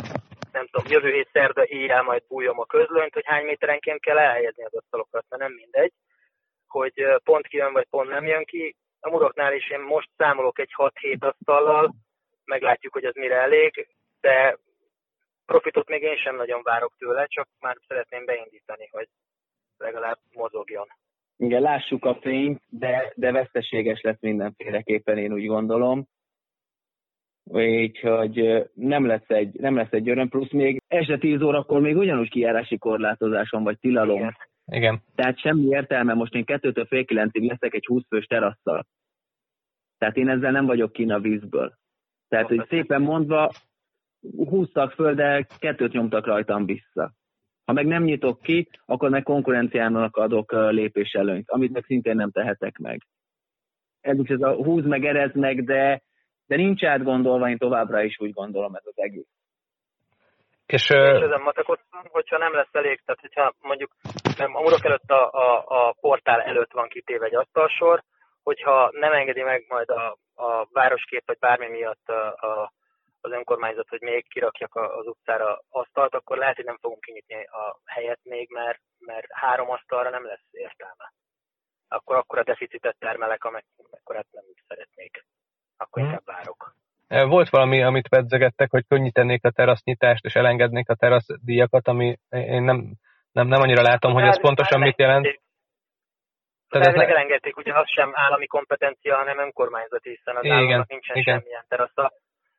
nem 0.57 0.67
tudom, 0.71 0.93
jövő 0.93 1.11
hét 1.12 1.29
szerda 1.33 1.67
éjjel 1.67 2.03
majd 2.03 2.23
bújom 2.29 2.61
a 2.61 2.67
közlönyt, 2.67 3.15
hogy 3.15 3.27
hány 3.27 3.45
méterenként 3.45 4.01
kell 4.01 4.19
elhelyezni 4.19 4.65
az 4.65 4.75
asztalokat, 4.75 5.25
mert 5.29 5.43
nem 5.43 5.53
mindegy, 5.53 5.93
hogy 6.67 6.95
pont 7.25 7.47
kijön, 7.47 7.73
vagy 7.73 7.87
pont 7.91 8.09
nem 8.09 8.27
jön 8.27 8.45
ki. 8.45 8.77
A 9.01 9.11
muroknál 9.11 9.53
is 9.55 9.71
én 9.71 9.81
most 9.81 10.11
számolok 10.17 10.59
egy 10.59 10.73
6-7 10.77 11.19
asztallal, 11.19 11.95
meglátjuk, 12.45 12.93
hogy 12.93 13.05
az 13.05 13.15
mire 13.15 13.37
elég, 13.41 13.89
de 14.21 14.59
profitot 15.47 15.89
még 15.89 16.03
én 16.03 16.17
sem 16.17 16.37
nagyon 16.37 16.62
várok 16.62 16.95
tőle, 16.99 17.27
csak 17.27 17.49
már 17.61 17.77
szeretném 17.87 18.25
beindítani, 18.25 18.89
hogy 18.93 19.09
legalább 19.79 20.19
mozogjon. 20.33 20.87
Igen, 21.37 21.62
lássuk 21.62 22.05
a 22.05 22.18
fényt, 22.20 22.62
de, 22.68 23.12
de 23.14 23.33
veszteséges 23.33 24.01
lesz 24.01 24.20
mindenféleképpen, 24.20 25.18
én 25.18 25.33
úgy 25.33 25.46
gondolom 25.46 26.07
úgyhogy 27.51 28.68
nem 28.75 29.07
lesz 29.07 29.29
egy, 29.29 29.55
nem 29.61 29.77
lesz 29.77 29.92
egy 29.92 30.09
öröm, 30.09 30.29
plusz 30.29 30.51
még 30.51 30.83
este 30.88 31.18
10 31.18 31.40
órakor 31.40 31.81
még 31.81 31.96
ugyanúgy 31.96 32.31
kijárási 32.31 32.79
korlátozáson 32.79 33.62
vagy 33.62 33.79
tilalom. 33.79 34.16
Igen. 34.16 34.37
Igen. 34.66 35.03
Tehát 35.14 35.38
semmi 35.38 35.66
értelme, 35.66 36.14
most 36.14 36.35
én 36.35 36.44
kettőtől 36.44 36.87
fél 36.87 37.05
kilencig 37.05 37.42
leszek 37.42 37.75
egy 37.75 37.87
20 37.87 38.03
fős 38.09 38.27
terasszal. 38.27 38.87
Tehát 39.99 40.16
én 40.16 40.29
ezzel 40.29 40.51
nem 40.51 40.66
vagyok 40.66 40.92
kín 40.92 41.12
a 41.12 41.20
vízből. 41.20 41.75
Tehát, 42.29 42.49
hogy 42.49 42.66
szépen 42.68 43.03
mondva, 43.03 43.53
húztak 44.37 44.92
föl, 44.92 45.14
de 45.14 45.46
kettőt 45.59 45.92
nyomtak 45.92 46.27
rajtam 46.27 46.66
vissza. 46.66 47.12
Ha 47.66 47.72
meg 47.72 47.87
nem 47.87 48.02
nyitok 48.02 48.42
ki, 48.42 48.68
akkor 48.87 49.11
meg 49.11 49.22
konkurenciának 49.22 50.16
adok 50.16 50.52
lépés 50.52 51.12
előnyt, 51.12 51.50
amit 51.50 51.72
meg 51.72 51.85
szintén 51.87 52.16
nem 52.16 52.31
tehetek 52.31 52.79
meg. 52.79 53.02
Ez 54.00 54.18
is 54.18 54.29
ez 54.29 54.40
a 54.40 54.55
húz 54.55 54.85
meg, 54.85 55.05
erez 55.05 55.35
meg, 55.35 55.64
de 55.64 56.02
de 56.46 56.57
nincs 56.57 56.85
átgondolva, 56.85 57.48
én 57.48 57.59
továbbra 57.59 58.02
is 58.02 58.20
úgy 58.20 58.33
gondolom 58.33 58.74
ez 58.74 58.87
az 58.87 58.98
egész. 58.98 59.29
És, 60.66 60.83
és 60.83 61.22
ezen 61.22 61.40
matekoztam, 61.40 62.02
hogyha 62.11 62.38
nem 62.38 62.55
lesz 62.55 62.72
elég, 62.72 63.00
tehát 63.05 63.20
hogyha 63.20 63.52
mondjuk 63.61 63.90
nem, 64.37 64.55
a 64.55 64.61
murok 64.61 64.85
előtt 64.85 65.11
a, 65.11 65.31
a, 65.31 65.64
a 65.66 65.94
portál 66.00 66.40
előtt 66.40 66.72
van 66.72 66.88
kitéve 66.88 67.26
egy 67.26 67.35
asztalsor, 67.35 68.02
hogyha 68.42 68.90
nem 68.92 69.12
engedi 69.12 69.42
meg 69.42 69.64
majd 69.68 69.90
a, 69.90 70.16
a 70.35 70.68
városkép 70.72 71.22
vagy 71.26 71.38
bármi 71.38 71.68
miatt 71.68 72.09
a, 72.09 72.26
a, 72.26 72.72
az 73.27 73.33
önkormányzat, 73.33 73.89
hogy 73.89 74.01
még 74.01 74.29
kirakjak 74.29 74.75
az 74.75 75.07
utcára 75.07 75.61
asztalt, 75.69 76.15
akkor 76.15 76.37
lehet, 76.37 76.57
hogy 76.57 76.65
nem 76.65 76.79
fogunk 76.81 77.01
kinyitni 77.01 77.45
a 77.45 77.79
helyet 77.85 78.21
még, 78.23 78.51
mert, 78.51 78.81
mert 78.99 79.27
három 79.31 79.71
asztalra 79.71 80.11
nem 80.11 80.25
lesz 80.25 80.49
értelme. 80.51 81.12
Akkor 81.89 82.17
akkor 82.17 82.39
a 82.39 82.45
deficitet 82.45 82.97
termelek, 82.99 83.45
amekkorát 83.45 84.27
nem 84.31 84.45
szeretnék 84.69 85.25
akkor 85.77 86.03
hmm. 86.03 86.11
inkább 86.11 86.37
várok. 86.37 86.75
Volt 87.29 87.49
valami, 87.49 87.83
amit 87.83 88.09
pedzegettek, 88.09 88.71
hogy 88.71 88.85
könnyítenék 88.89 89.45
a 89.45 89.51
terasznyitást, 89.51 90.25
és 90.25 90.35
elengednék 90.35 90.89
a 90.89 90.95
teraszdíjakat, 90.95 91.89
ami 91.89 92.17
én 92.31 92.62
nem, 92.62 92.93
nem, 93.33 93.47
nem 93.47 93.61
annyira 93.61 93.83
látom, 93.83 94.12
hogy 94.12 94.23
ez 94.23 94.41
pontosan 94.41 94.81
mit 94.81 94.99
jelent. 94.99 95.41
Tehát 96.69 96.87
ez 96.87 97.09
elengedték, 97.09 97.57
ugye 97.57 97.79
az 97.79 97.91
sem 97.91 98.11
állami 98.15 98.47
kompetencia, 98.47 99.17
hanem 99.17 99.39
önkormányzati, 99.39 100.09
hiszen 100.09 100.37
az 100.37 100.45
igen, 100.45 100.57
államnak 100.57 100.89
nincsen 100.89 101.17
igen. 101.17 101.39
semmilyen 101.39 101.65
terasza. 101.69 102.12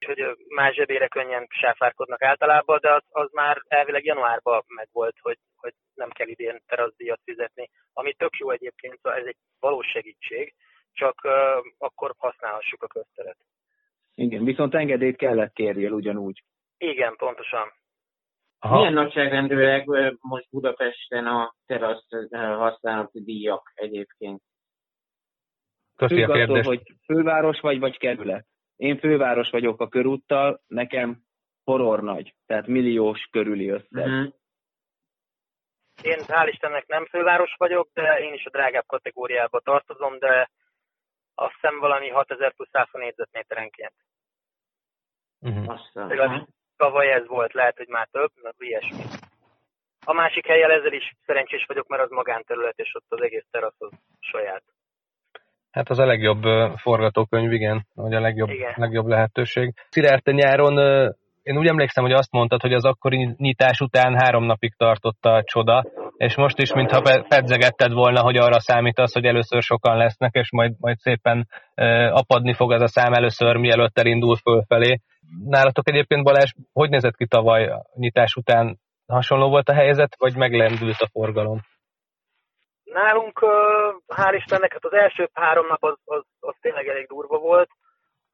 Hogy 0.05 0.37
más 0.47 0.75
zsebére 0.75 1.07
könnyen 1.07 1.47
sáfárkodnak 1.49 2.21
általában, 2.21 2.79
de 2.81 2.93
az, 2.93 3.03
az 3.09 3.29
már 3.31 3.61
elvileg 3.67 4.05
januárban 4.05 4.63
megvolt, 4.67 5.15
hogy, 5.21 5.37
hogy 5.55 5.73
nem 5.93 6.09
kell 6.09 6.27
idén 6.27 6.61
teraszdíjat 6.67 7.19
fizetni, 7.23 7.69
ami 7.93 8.13
tök 8.13 8.37
jó 8.37 8.49
egyébként, 8.51 8.99
szóval 9.01 9.19
ez 9.19 9.25
egy 9.25 9.37
valós 9.59 9.87
segítség 9.87 10.53
csak 10.93 11.21
uh, 11.23 11.31
akkor 11.77 12.13
használhassuk 12.17 12.83
a 12.83 12.87
közteret. 12.87 13.37
Igen, 14.15 14.43
viszont 14.43 14.73
engedélyt 14.73 15.17
kellett 15.17 15.53
kérjél 15.53 15.91
ugyanúgy. 15.91 16.43
Igen, 16.77 17.15
pontosan. 17.15 17.71
Aha. 18.59 18.77
Milyen 18.77 18.93
nagyságrendűleg 18.93 19.87
most 20.21 20.47
Budapesten 20.49 21.25
a 21.25 21.53
terasz 21.65 22.07
használati 22.31 23.23
díjak 23.23 23.71
egyébként? 23.75 24.41
Köszi 25.95 26.23
a 26.23 26.27
kérdést. 26.27 26.49
Attól, 26.49 26.63
hogy 26.63 26.81
főváros 27.05 27.59
vagy, 27.59 27.79
vagy 27.79 27.97
kerület. 27.97 28.45
Én 28.77 28.99
főváros 28.99 29.49
vagyok 29.49 29.81
a 29.81 29.87
körúttal, 29.87 30.61
nekem 30.67 31.21
horror 31.63 32.03
nagy, 32.03 32.35
tehát 32.45 32.67
milliós 32.67 33.27
körüli 33.31 33.69
összeg. 33.69 34.05
Uh-huh. 34.05 34.33
Én 36.01 36.19
hál' 36.27 36.47
Istennek 36.51 36.87
nem 36.87 37.05
főváros 37.05 37.55
vagyok, 37.57 37.89
de 37.93 38.19
én 38.19 38.33
is 38.33 38.45
a 38.45 38.49
drágább 38.49 38.85
kategóriába 38.85 39.59
tartozom, 39.59 40.19
de 40.19 40.49
azt 41.35 41.53
hiszem 41.53 41.79
valami 41.79 42.09
6000 42.09 42.53
plusz 42.53 42.69
100 42.71 42.87
négyzetméterenként. 42.91 43.93
Uh-huh. 45.39 46.47
Tavaly 46.75 47.11
ez 47.11 47.27
volt, 47.27 47.53
lehet, 47.53 47.77
hogy 47.77 47.87
már 47.87 48.07
több, 48.11 48.31
mert 48.41 48.61
ilyesmi. 48.61 49.03
A 50.05 50.13
másik 50.13 50.47
helyen 50.47 50.71
ezzel 50.71 50.93
is 50.93 51.13
szerencsés 51.25 51.65
vagyok, 51.65 51.87
mert 51.87 52.03
az 52.03 52.09
magánterület, 52.09 52.77
és 52.77 52.95
ott 52.95 53.05
az 53.07 53.21
egész 53.21 53.45
terasz 53.51 53.81
az 53.81 53.91
saját. 54.19 54.63
Hát 55.77 55.89
az 55.89 55.99
a 55.99 56.05
legjobb 56.05 56.43
forgatókönyv, 56.75 57.51
igen, 57.51 57.85
vagy 57.95 58.13
a 58.13 58.19
legjobb, 58.19 58.49
igen. 58.49 58.73
legjobb 58.75 59.07
lehetőség. 59.07 59.73
Szilárd, 59.89 60.23
te 60.23 60.31
nyáron 60.31 60.77
én 61.43 61.57
úgy 61.57 61.67
emlékszem, 61.67 62.03
hogy 62.03 62.13
azt 62.13 62.31
mondtad, 62.31 62.61
hogy 62.61 62.73
az 62.73 62.85
akkori 62.85 63.35
nyitás 63.37 63.79
után 63.79 64.19
három 64.19 64.43
napig 64.43 64.73
tartott 64.77 65.25
a 65.25 65.43
csoda, 65.43 65.85
és 66.17 66.35
most 66.35 66.57
is, 66.59 66.73
mintha 66.73 67.21
pedzegetted 67.27 67.91
volna, 67.91 68.21
hogy 68.21 68.37
arra 68.37 68.59
számítasz, 68.59 69.13
hogy 69.13 69.25
először 69.25 69.61
sokan 69.61 69.97
lesznek, 69.97 70.33
és 70.33 70.51
majd, 70.51 70.73
majd 70.79 70.97
szépen 70.97 71.47
apadni 72.11 72.53
fog 72.53 72.71
ez 72.71 72.81
a 72.81 72.87
szám 72.87 73.13
először, 73.13 73.55
mielőtt 73.55 73.99
elindul 73.99 74.35
fölfelé. 74.35 74.99
Nálatok 75.45 75.89
egyébként 75.89 76.23
Balázs, 76.23 76.51
hogy 76.73 76.89
nézett 76.89 77.15
ki 77.15 77.27
tavaly 77.27 77.71
nyitás 77.95 78.35
után? 78.35 78.79
Hasonló 79.07 79.49
volt 79.49 79.69
a 79.69 79.73
helyzet, 79.73 80.15
vagy 80.17 80.35
meglendült 80.35 80.99
a 80.99 81.09
forgalom? 81.11 81.59
Nálunk, 82.91 83.39
hál' 84.07 84.35
Istennek, 84.35 84.71
hát 84.71 84.85
az 84.85 84.93
első 84.93 85.29
három 85.33 85.67
nap 85.67 85.83
az, 85.83 85.97
az, 86.05 86.23
az 86.39 86.55
tényleg 86.61 86.87
elég 86.87 87.07
durva 87.07 87.37
volt, 87.37 87.69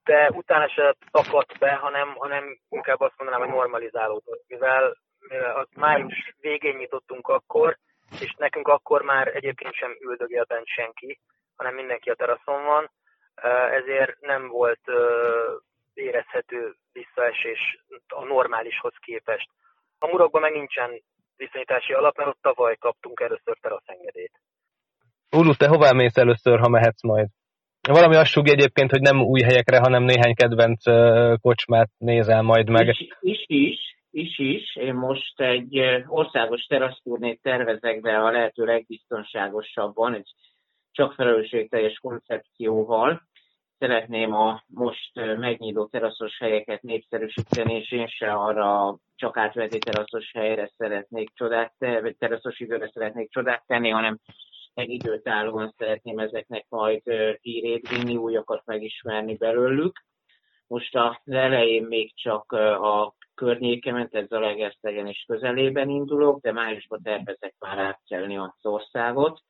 de 0.04 0.30
utána 0.30 0.70
se 0.70 0.96
szakadt 1.12 1.58
be, 1.60 1.74
hanem, 1.74 2.16
hanem 2.16 2.58
inkább 2.70 3.00
azt 3.02 3.14
mondanám, 3.18 3.46
hogy 3.46 3.56
normalizálódott, 3.56 4.44
mivel, 4.48 4.98
mivel 5.20 5.56
az 5.56 5.68
május 5.76 6.34
végén 6.40 6.76
nyitottunk 6.76 7.28
akkor, 7.28 7.78
és 8.20 8.34
nekünk 8.38 8.68
akkor 8.68 9.02
már 9.02 9.36
egyébként 9.36 9.74
sem 9.74 9.98
üldögél 10.00 10.44
bent 10.44 10.68
senki, 10.68 11.20
hanem 11.56 11.76
mindenki 11.76 12.10
a 12.10 12.16
teraszon 12.16 12.64
van, 12.64 12.92
ezért 13.72 14.20
nem 14.20 14.48
volt 14.48 14.82
érezhető 15.94 16.76
visszaesés 16.92 17.84
a 18.08 18.24
normálishoz 18.24 18.94
képest. 19.00 19.50
A 20.00 20.08
murokban 20.08 20.42
meg 20.42 20.52
nincsen 20.52 21.04
viszonyítási 21.44 21.94
alap, 21.94 22.18
mert 22.18 22.30
ott 22.30 22.42
tavaly 22.42 22.76
kaptunk 22.76 23.20
először 23.20 23.56
teraszengedélyt. 23.62 24.36
Ulu, 25.38 25.54
te 25.54 25.68
hová 25.68 25.92
mész 25.92 26.18
először, 26.18 26.60
ha 26.60 26.70
mehetsz 26.70 27.04
majd? 27.04 27.28
Valami 27.88 28.16
azt 28.16 28.32
súgja 28.32 28.54
egyébként, 28.54 28.92
hogy 28.92 29.02
nem 29.02 29.22
új 29.22 29.42
helyekre, 29.42 29.78
hanem 29.78 30.04
néhány 30.04 30.34
kedvenc 30.36 30.84
kocsmát 31.42 31.90
nézel 31.98 32.42
majd 32.42 32.70
meg. 32.70 32.88
Is, 32.88 33.08
is, 33.20 33.44
is, 33.48 33.80
is, 34.12 34.40
is. 34.40 34.76
Én 34.76 34.94
most 34.94 35.42
egy 35.42 35.80
országos 36.08 36.64
terasztúrnét 36.64 37.42
tervezek 37.42 38.02
be 38.02 38.18
a 38.18 38.32
lehető 38.32 38.66
legbiztonságosabban, 38.66 40.14
egy 40.14 40.30
csak 40.92 41.14
felelősségteljes 41.14 41.98
koncepcióval. 42.02 43.22
Szeretném 43.84 44.34
a 44.34 44.64
most 44.68 45.12
megnyíló 45.16 45.86
teraszos 45.86 46.38
helyeket 46.40 46.82
népszerűsíteni, 46.82 47.74
és 47.74 47.92
én 47.92 48.08
se 48.08 48.34
arra 48.34 48.98
csak 49.16 49.38
átveti 49.38 49.78
teraszos 49.78 50.32
helyre 50.34 50.72
szeretnék 50.78 51.30
csodát, 51.34 51.74
vagy 51.78 52.18
teraszos 52.18 52.60
időre 52.60 52.90
szeretnék 52.94 53.32
csodát 53.32 53.64
tenni, 53.68 53.90
hanem 53.90 54.20
meg 54.74 54.90
időtállóan 54.90 55.74
szeretném 55.78 56.20
ezeknek 56.20 56.66
majd 56.70 57.02
hírét 57.42 57.90
vinni, 57.90 58.16
újakat 58.16 58.66
megismerni 58.66 59.36
belőlük. 59.36 60.06
Most 60.68 60.96
az 60.96 61.16
elején 61.26 61.84
még 61.84 62.16
csak 62.16 62.52
a 62.52 63.16
környékemen, 63.36 64.08
ez 64.12 64.32
a 64.32 64.40
legesztegen 64.40 65.08
és 65.08 65.24
közelében 65.28 65.90
indulok, 65.90 66.42
de 66.42 66.52
májusban 66.52 67.02
tervezek 67.04 67.56
már 67.60 67.78
átkelni 67.78 68.38
az 68.38 68.52
országot. 68.62 69.42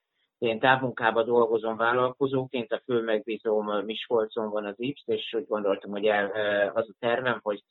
Én 0.44 0.60
távmunkában 0.60 1.26
dolgozom 1.26 1.78
vállalkozóként, 1.78 2.72
a 2.72 2.82
fő 2.86 3.02
megbízóm 3.02 3.86
Miskolcon 3.86 4.50
van 4.50 4.66
az 4.66 4.76
IPS, 4.78 5.04
és 5.06 5.34
úgy 5.34 5.48
gondoltam, 5.48 5.92
hogy 5.92 6.06
el, 6.06 6.32
az 6.74 6.90
a 6.90 6.96
tervem, 7.00 7.40
hogy 7.42 7.64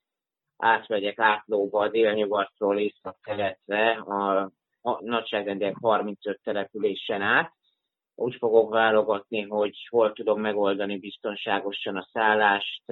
átmegyek 0.56 1.18
átlóba 1.18 1.80
a 1.80 1.88
délnyugatról 1.88 2.78
észak-keletre 2.78 3.90
a 3.90 4.50
a 4.82 5.04
nagyságrendileg 5.04 5.76
35 5.80 6.40
településen 6.42 7.22
át. 7.22 7.52
Úgy 8.14 8.34
fogok 8.34 8.70
válogatni, 8.70 9.42
hogy 9.42 9.86
hol 9.90 10.12
tudom 10.12 10.40
megoldani 10.40 10.98
biztonságosan 10.98 11.96
a 11.96 12.08
szállást, 12.12 12.82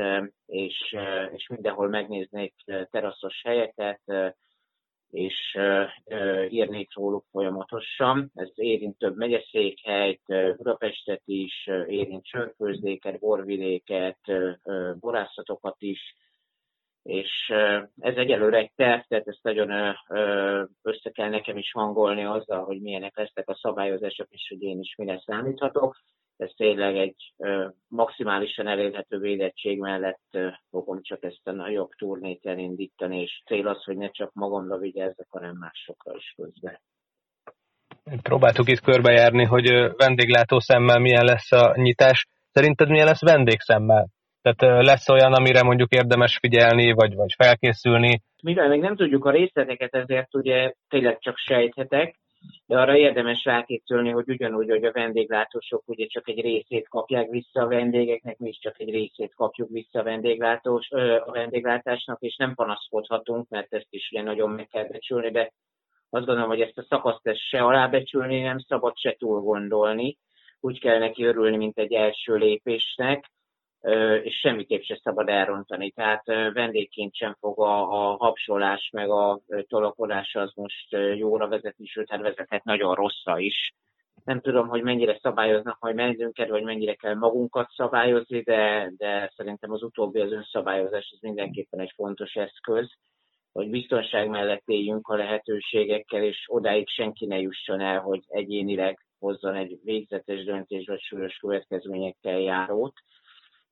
és, 0.46 0.96
és 1.32 1.46
mindenhol 1.48 1.88
megnéznék 1.88 2.54
teraszos 2.90 3.42
helyeket, 3.44 4.00
és 5.10 5.58
írnék 6.48 6.94
róluk 6.94 7.24
folyamatosan. 7.30 8.30
Ez 8.34 8.48
érint 8.54 8.98
több 8.98 9.16
megyeszékhelyt, 9.16 10.22
Budapestet 10.56 11.22
is, 11.24 11.66
érint 11.86 12.24
Csörkőzdéket, 12.24 13.18
Borvidéket, 13.18 14.18
borászatokat 15.00 15.76
is, 15.78 16.14
és 17.02 17.52
ez 17.98 18.16
egyelőre 18.16 18.56
egy 18.56 18.72
terv, 18.76 19.00
tehát 19.08 19.28
ezt 19.28 19.42
nagyon 19.42 19.96
össze 20.82 21.10
kell 21.10 21.28
nekem 21.28 21.56
is 21.56 21.72
hangolni 21.72 22.24
azzal, 22.24 22.64
hogy 22.64 22.80
milyenek 22.80 23.16
lesznek 23.16 23.48
a 23.48 23.54
szabályozások, 23.54 24.26
és 24.30 24.46
hogy 24.48 24.62
én 24.62 24.80
is 24.80 24.94
mire 24.96 25.22
számíthatok. 25.26 25.96
Ez 26.40 26.50
tényleg 26.56 26.96
egy 26.96 27.32
maximálisan 27.88 28.66
elérhető 28.66 29.18
védettség 29.18 29.78
mellett 29.78 30.38
fogom 30.70 31.02
csak 31.02 31.24
ezt 31.24 31.46
a 31.46 31.52
nagyobb 31.52 31.90
turnét 31.90 32.46
elindítani, 32.46 33.20
és 33.20 33.42
cél 33.46 33.68
az, 33.68 33.84
hogy 33.84 33.96
ne 33.96 34.10
csak 34.10 34.30
magamra 34.32 34.78
vigyázzak, 34.78 35.26
hanem 35.30 35.56
másokra 35.56 36.16
is 36.16 36.34
közben. 36.36 36.80
Próbáltuk 38.22 38.68
itt 38.68 38.80
körbejárni, 38.80 39.44
hogy 39.44 39.68
vendéglátó 39.96 40.58
szemmel 40.58 40.98
milyen 40.98 41.24
lesz 41.24 41.52
a 41.52 41.72
nyitás. 41.76 42.26
Szerinted 42.52 42.88
milyen 42.88 43.06
lesz 43.06 43.22
vendégszemmel? 43.22 44.08
Tehát 44.42 44.84
lesz 44.84 45.08
olyan, 45.08 45.32
amire 45.32 45.62
mondjuk 45.62 45.92
érdemes 45.92 46.38
figyelni, 46.40 46.92
vagy, 46.92 47.14
vagy 47.14 47.34
felkészülni? 47.36 48.22
Mivel 48.42 48.68
még 48.68 48.80
nem 48.80 48.96
tudjuk 48.96 49.24
a 49.24 49.30
részleteket, 49.30 49.94
ezért 49.94 50.34
ugye 50.34 50.72
tényleg 50.88 51.18
csak 51.18 51.36
sejthetek, 51.36 52.19
de 52.66 52.78
arra 52.78 52.96
érdemes 52.96 53.44
rákészülni, 53.44 54.10
hogy 54.10 54.28
ugyanúgy, 54.28 54.68
hogy 54.68 54.84
a 54.84 54.92
vendéglátósok 54.92 55.82
ugye 55.86 56.06
csak 56.06 56.28
egy 56.28 56.40
részét 56.40 56.88
kapják 56.88 57.28
vissza 57.30 57.60
a 57.60 57.66
vendégeknek, 57.66 58.38
mi 58.38 58.48
is 58.48 58.58
csak 58.58 58.80
egy 58.80 58.90
részét 58.90 59.34
kapjuk 59.34 59.68
vissza 59.70 59.98
a, 59.98 60.02
vendéglátós, 60.02 60.90
a 61.26 61.30
vendéglátásnak, 61.32 62.20
és 62.20 62.36
nem 62.36 62.54
panaszkodhatunk, 62.54 63.48
mert 63.48 63.74
ezt 63.74 63.86
is 63.90 64.08
ugye 64.12 64.22
nagyon 64.22 64.50
meg 64.50 64.66
kell 64.66 64.86
becsülni, 64.86 65.30
de 65.30 65.52
azt 66.10 66.26
gondolom, 66.26 66.50
hogy 66.50 66.60
ezt 66.60 66.78
a 66.78 66.86
szakaszt 66.88 67.26
ezt 67.26 67.48
se 67.48 67.58
alábecsülni, 67.58 68.40
nem 68.40 68.58
szabad 68.58 68.96
se 68.96 69.14
túl 69.18 69.40
gondolni. 69.40 70.18
Úgy 70.60 70.80
kell 70.80 70.98
neki 70.98 71.24
örülni, 71.24 71.56
mint 71.56 71.78
egy 71.78 71.92
első 71.92 72.34
lépésnek 72.34 73.30
és 74.22 74.38
semmiképp 74.40 74.82
se 74.82 75.00
szabad 75.02 75.28
elrontani. 75.28 75.90
Tehát 75.90 76.26
vendégként 76.52 77.14
sem 77.14 77.36
fog 77.40 77.60
a, 77.60 77.80
a 77.80 78.16
habsolás 78.16 78.90
meg 78.92 79.10
a 79.10 79.40
tolakodás 79.68 80.34
az 80.34 80.52
most 80.54 80.96
jóra 81.16 81.48
vezetni, 81.48 81.86
sőt, 81.86 82.10
hát 82.10 82.20
vezethet 82.20 82.64
nagyon 82.64 82.94
rosszra 82.94 83.38
is. 83.38 83.74
Nem 84.24 84.40
tudom, 84.40 84.68
hogy 84.68 84.82
mennyire 84.82 85.18
szabályoznak 85.22 85.76
majd 85.80 85.94
mennünket, 85.94 86.48
vagy 86.48 86.62
mennyire 86.62 86.94
kell 86.94 87.14
magunkat 87.14 87.70
szabályozni, 87.70 88.40
de, 88.40 88.92
de 88.96 89.32
szerintem 89.36 89.72
az 89.72 89.82
utóbbi 89.82 90.20
az 90.20 90.32
önszabályozás 90.32 91.10
az 91.12 91.20
mindenképpen 91.20 91.80
egy 91.80 91.92
fontos 91.96 92.34
eszköz, 92.34 92.90
hogy 93.52 93.70
biztonság 93.70 94.28
mellett 94.28 94.62
éljünk 94.66 95.08
a 95.08 95.16
lehetőségekkel, 95.16 96.22
és 96.22 96.44
odáig 96.46 96.88
senki 96.88 97.26
ne 97.26 97.40
jusson 97.40 97.80
el, 97.80 98.00
hogy 98.00 98.20
egyénileg 98.28 99.06
hozzon 99.18 99.54
egy 99.54 99.78
végzetes 99.84 100.44
döntés 100.44 100.86
vagy 100.86 101.00
súlyos 101.00 101.36
következményekkel 101.36 102.38
járót 102.38 102.94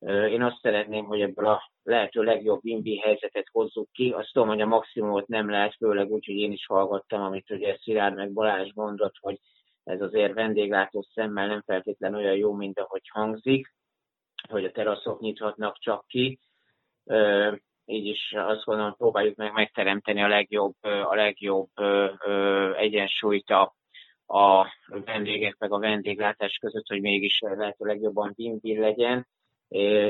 én 0.07 0.41
azt 0.41 0.59
szeretném, 0.61 1.05
hogy 1.05 1.21
ebből 1.21 1.45
a 1.45 1.71
lehető 1.83 2.23
legjobb 2.23 2.63
win 2.63 2.99
helyzetet 3.01 3.47
hozzuk 3.51 3.91
ki. 3.91 4.09
Azt 4.09 4.29
tudom, 4.31 4.47
hogy 4.47 4.61
a 4.61 4.65
maximumot 4.65 5.27
nem 5.27 5.49
lehet, 5.49 5.75
főleg 5.75 6.11
úgy, 6.11 6.25
hogy 6.25 6.35
én 6.35 6.51
is 6.51 6.65
hallgattam, 6.65 7.21
amit 7.21 7.49
ugye 7.49 7.77
Szilárd 7.81 8.15
meg 8.15 8.31
Balázs 8.31 8.71
mondott, 8.73 9.15
hogy 9.19 9.39
ez 9.83 10.01
azért 10.01 10.33
vendéglátó 10.33 11.05
szemmel 11.13 11.47
nem 11.47 11.61
feltétlenül 11.65 12.19
olyan 12.19 12.35
jó, 12.35 12.53
mint 12.53 12.79
ahogy 12.79 13.07
hangzik, 13.09 13.73
hogy 14.49 14.65
a 14.65 14.71
teraszok 14.71 15.19
nyithatnak 15.19 15.77
csak 15.77 16.07
ki. 16.07 16.39
Így 17.85 18.05
is 18.05 18.33
azt 18.37 18.63
gondolom, 18.63 18.95
próbáljuk 18.95 19.35
meg 19.35 19.53
megteremteni 19.53 20.21
a 20.21 20.27
legjobb, 20.27 20.73
a 20.81 21.15
legjobb 21.15 21.69
egyensúlyt 22.75 23.49
a, 23.49 23.75
a 24.25 24.67
vendégek 24.87 25.55
meg 25.57 25.71
a 25.71 25.79
vendéglátás 25.79 26.57
között, 26.57 26.87
hogy 26.87 27.01
mégis 27.01 27.39
lehető 27.39 27.85
legjobban 27.85 28.33
win 28.37 28.59
legyen 28.61 29.27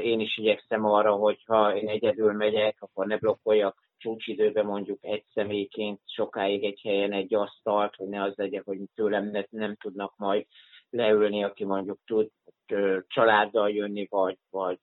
én 0.04 0.20
is 0.20 0.38
igyekszem 0.38 0.86
arra, 0.86 1.12
hogy 1.12 1.44
ha 1.46 1.76
én 1.76 1.90
egyedül 1.90 2.34
megyek, 2.34 2.76
akkor 2.80 3.06
ne 3.06 3.18
blokkoljak 3.18 3.88
csúcsidőben 3.98 4.66
mondjuk 4.66 5.00
egy 5.02 5.24
személyként 5.34 6.02
sokáig 6.06 6.64
egy 6.64 6.82
helyen 6.84 7.12
egy 7.12 7.36
asztalt, 7.36 7.96
hogy 7.96 8.08
ne 8.08 8.24
az 8.24 8.34
legyen, 8.36 8.62
hogy 8.66 8.78
tőlem 8.96 9.26
ne, 9.26 9.44
nem 9.50 9.76
tudnak 9.76 10.14
majd 10.18 10.46
leülni, 10.90 11.44
aki 11.44 11.66
mondjuk 11.66 12.00
tud 12.06 12.30
családdal 13.08 13.70
jönni, 13.70 14.08
vagy, 14.10 14.38
vagy 14.50 14.80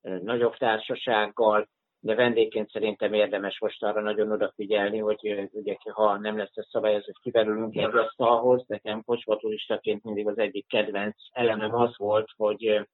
nagyobb 0.00 0.56
társasággal. 0.56 1.68
de 2.00 2.14
vendégként 2.14 2.70
szerintem 2.70 3.12
érdemes 3.12 3.60
most 3.60 3.82
arra 3.82 4.00
nagyon 4.00 4.30
odafigyelni, 4.30 4.98
hogy 4.98 5.48
ugye 5.52 5.76
ha 5.92 6.18
nem 6.18 6.36
lesz 6.36 6.56
ez 6.56 6.66
szabályozó, 6.70 7.04
hogy 7.04 7.20
kiverülünk 7.22 7.76
egy 7.76 7.96
asztalhoz, 7.96 8.64
nekem 8.66 9.02
kocsmaturistaként 9.04 10.04
mindig 10.04 10.28
az 10.28 10.38
egyik 10.38 10.68
kedvenc 10.68 11.16
elemem 11.32 11.74
az 11.74 11.96
volt, 11.96 12.30
hogy 12.36 12.86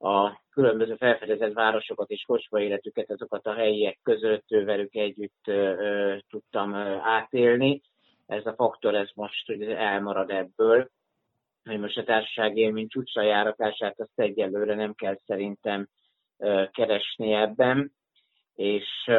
a 0.00 0.40
különböző 0.50 0.94
felfedezett 0.94 1.52
városokat 1.52 2.10
és 2.10 2.22
kocsma 2.26 2.60
életüket, 2.60 3.10
azokat 3.10 3.46
a 3.46 3.54
helyiek 3.54 3.98
között 4.02 4.48
velük 4.48 4.94
együtt 4.94 5.46
ö, 5.46 6.16
tudtam 6.28 6.72
ö, 6.72 6.96
átélni. 7.02 7.80
Ez 8.26 8.46
a 8.46 8.54
faktor, 8.54 8.94
ez 8.94 9.08
most 9.14 9.48
ugye 9.48 9.76
elmarad 9.76 10.30
ebből. 10.30 10.90
Hogy 11.64 11.80
most 11.80 11.98
a 11.98 12.04
társaság 12.04 12.56
élmény 12.56 12.88
csúcsra 12.88 13.22
járatását 13.22 14.00
azt 14.00 14.20
egyelőre 14.20 14.74
nem 14.74 14.94
kell 14.94 15.16
szerintem 15.26 15.88
ö, 16.38 16.64
keresni 16.70 17.32
ebben. 17.32 17.92
És 18.54 19.10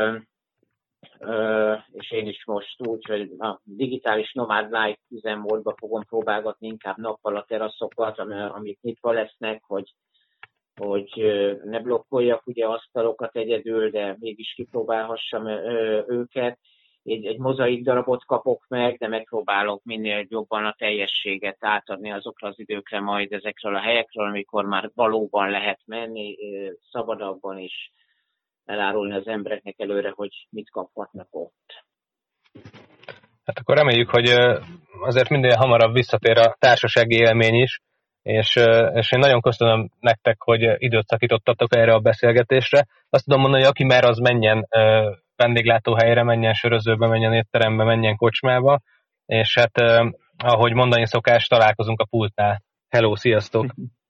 és 1.91 2.11
én 2.11 2.27
is 2.27 2.45
most 2.45 2.87
úgy, 2.87 3.05
hogy 3.05 3.31
a 3.37 3.61
digitális 3.63 4.33
nomád 4.33 4.65
live 4.65 4.99
üzemmódba 5.09 5.75
fogom 5.77 6.03
próbálgatni 6.03 6.67
inkább 6.67 6.97
nappal 6.97 7.35
a 7.35 7.45
teraszokat, 7.47 8.19
amik 8.19 8.81
nyitva 8.81 9.11
lesznek, 9.11 9.63
hogy 9.63 9.93
hogy 10.85 11.09
ne 11.63 11.79
blokkoljak 11.79 12.47
ugye 12.47 12.65
asztalokat 12.65 13.35
egyedül, 13.35 13.89
de 13.89 14.15
mégis 14.19 14.53
kipróbálhassam 14.53 15.47
őket. 16.07 16.59
Egy, 17.03 17.25
egy 17.25 17.37
mozaik 17.37 17.83
darabot 17.83 18.25
kapok 18.25 18.65
meg, 18.67 18.97
de 18.97 19.07
megpróbálok 19.07 19.83
minél 19.83 20.25
jobban 20.29 20.65
a 20.65 20.75
teljességet 20.77 21.57
átadni 21.59 22.11
azokra 22.11 22.47
az 22.47 22.59
időkre 22.59 22.99
majd 22.99 23.31
ezekről 23.31 23.75
a 23.75 23.81
helyekről, 23.81 24.25
amikor 24.25 24.65
már 24.65 24.91
valóban 24.95 25.49
lehet 25.49 25.79
menni, 25.85 26.35
szabadabban 26.91 27.57
is 27.57 27.91
elárulni 28.65 29.13
az 29.13 29.27
embereknek 29.27 29.75
előre, 29.77 30.13
hogy 30.15 30.47
mit 30.49 30.69
kaphatnak 30.69 31.27
ott. 31.31 31.83
Hát 33.45 33.57
akkor 33.59 33.77
reméljük, 33.77 34.09
hogy 34.09 34.29
azért 35.01 35.29
minél 35.29 35.55
hamarabb 35.55 35.93
visszatér 35.93 36.37
a 36.37 36.55
társasági 36.59 37.15
élmény 37.15 37.55
is, 37.55 37.79
és, 38.21 38.55
és 38.93 39.11
én 39.11 39.19
nagyon 39.19 39.41
köszönöm 39.41 39.89
nektek, 39.99 40.41
hogy 40.41 40.61
időt 40.77 41.07
szakítottatok 41.07 41.75
erre 41.75 41.93
a 41.93 41.99
beszélgetésre. 41.99 42.87
Azt 43.09 43.23
tudom 43.23 43.41
mondani, 43.41 43.61
hogy 43.63 43.71
aki 43.71 43.83
mer, 43.83 44.03
az 44.03 44.17
menjen 44.17 44.67
vendéglátóhelyre, 45.35 46.23
menjen 46.23 46.53
sörözőbe, 46.53 47.07
menjen 47.07 47.33
étterembe, 47.33 47.83
menjen 47.83 48.15
kocsmába, 48.15 48.79
és 49.25 49.57
hát 49.57 50.03
ahogy 50.37 50.73
mondani 50.73 51.05
szokás, 51.05 51.47
találkozunk 51.47 51.99
a 51.99 52.05
pultnál. 52.05 52.63
Hello, 52.89 53.15
sziasztok! 53.15 53.65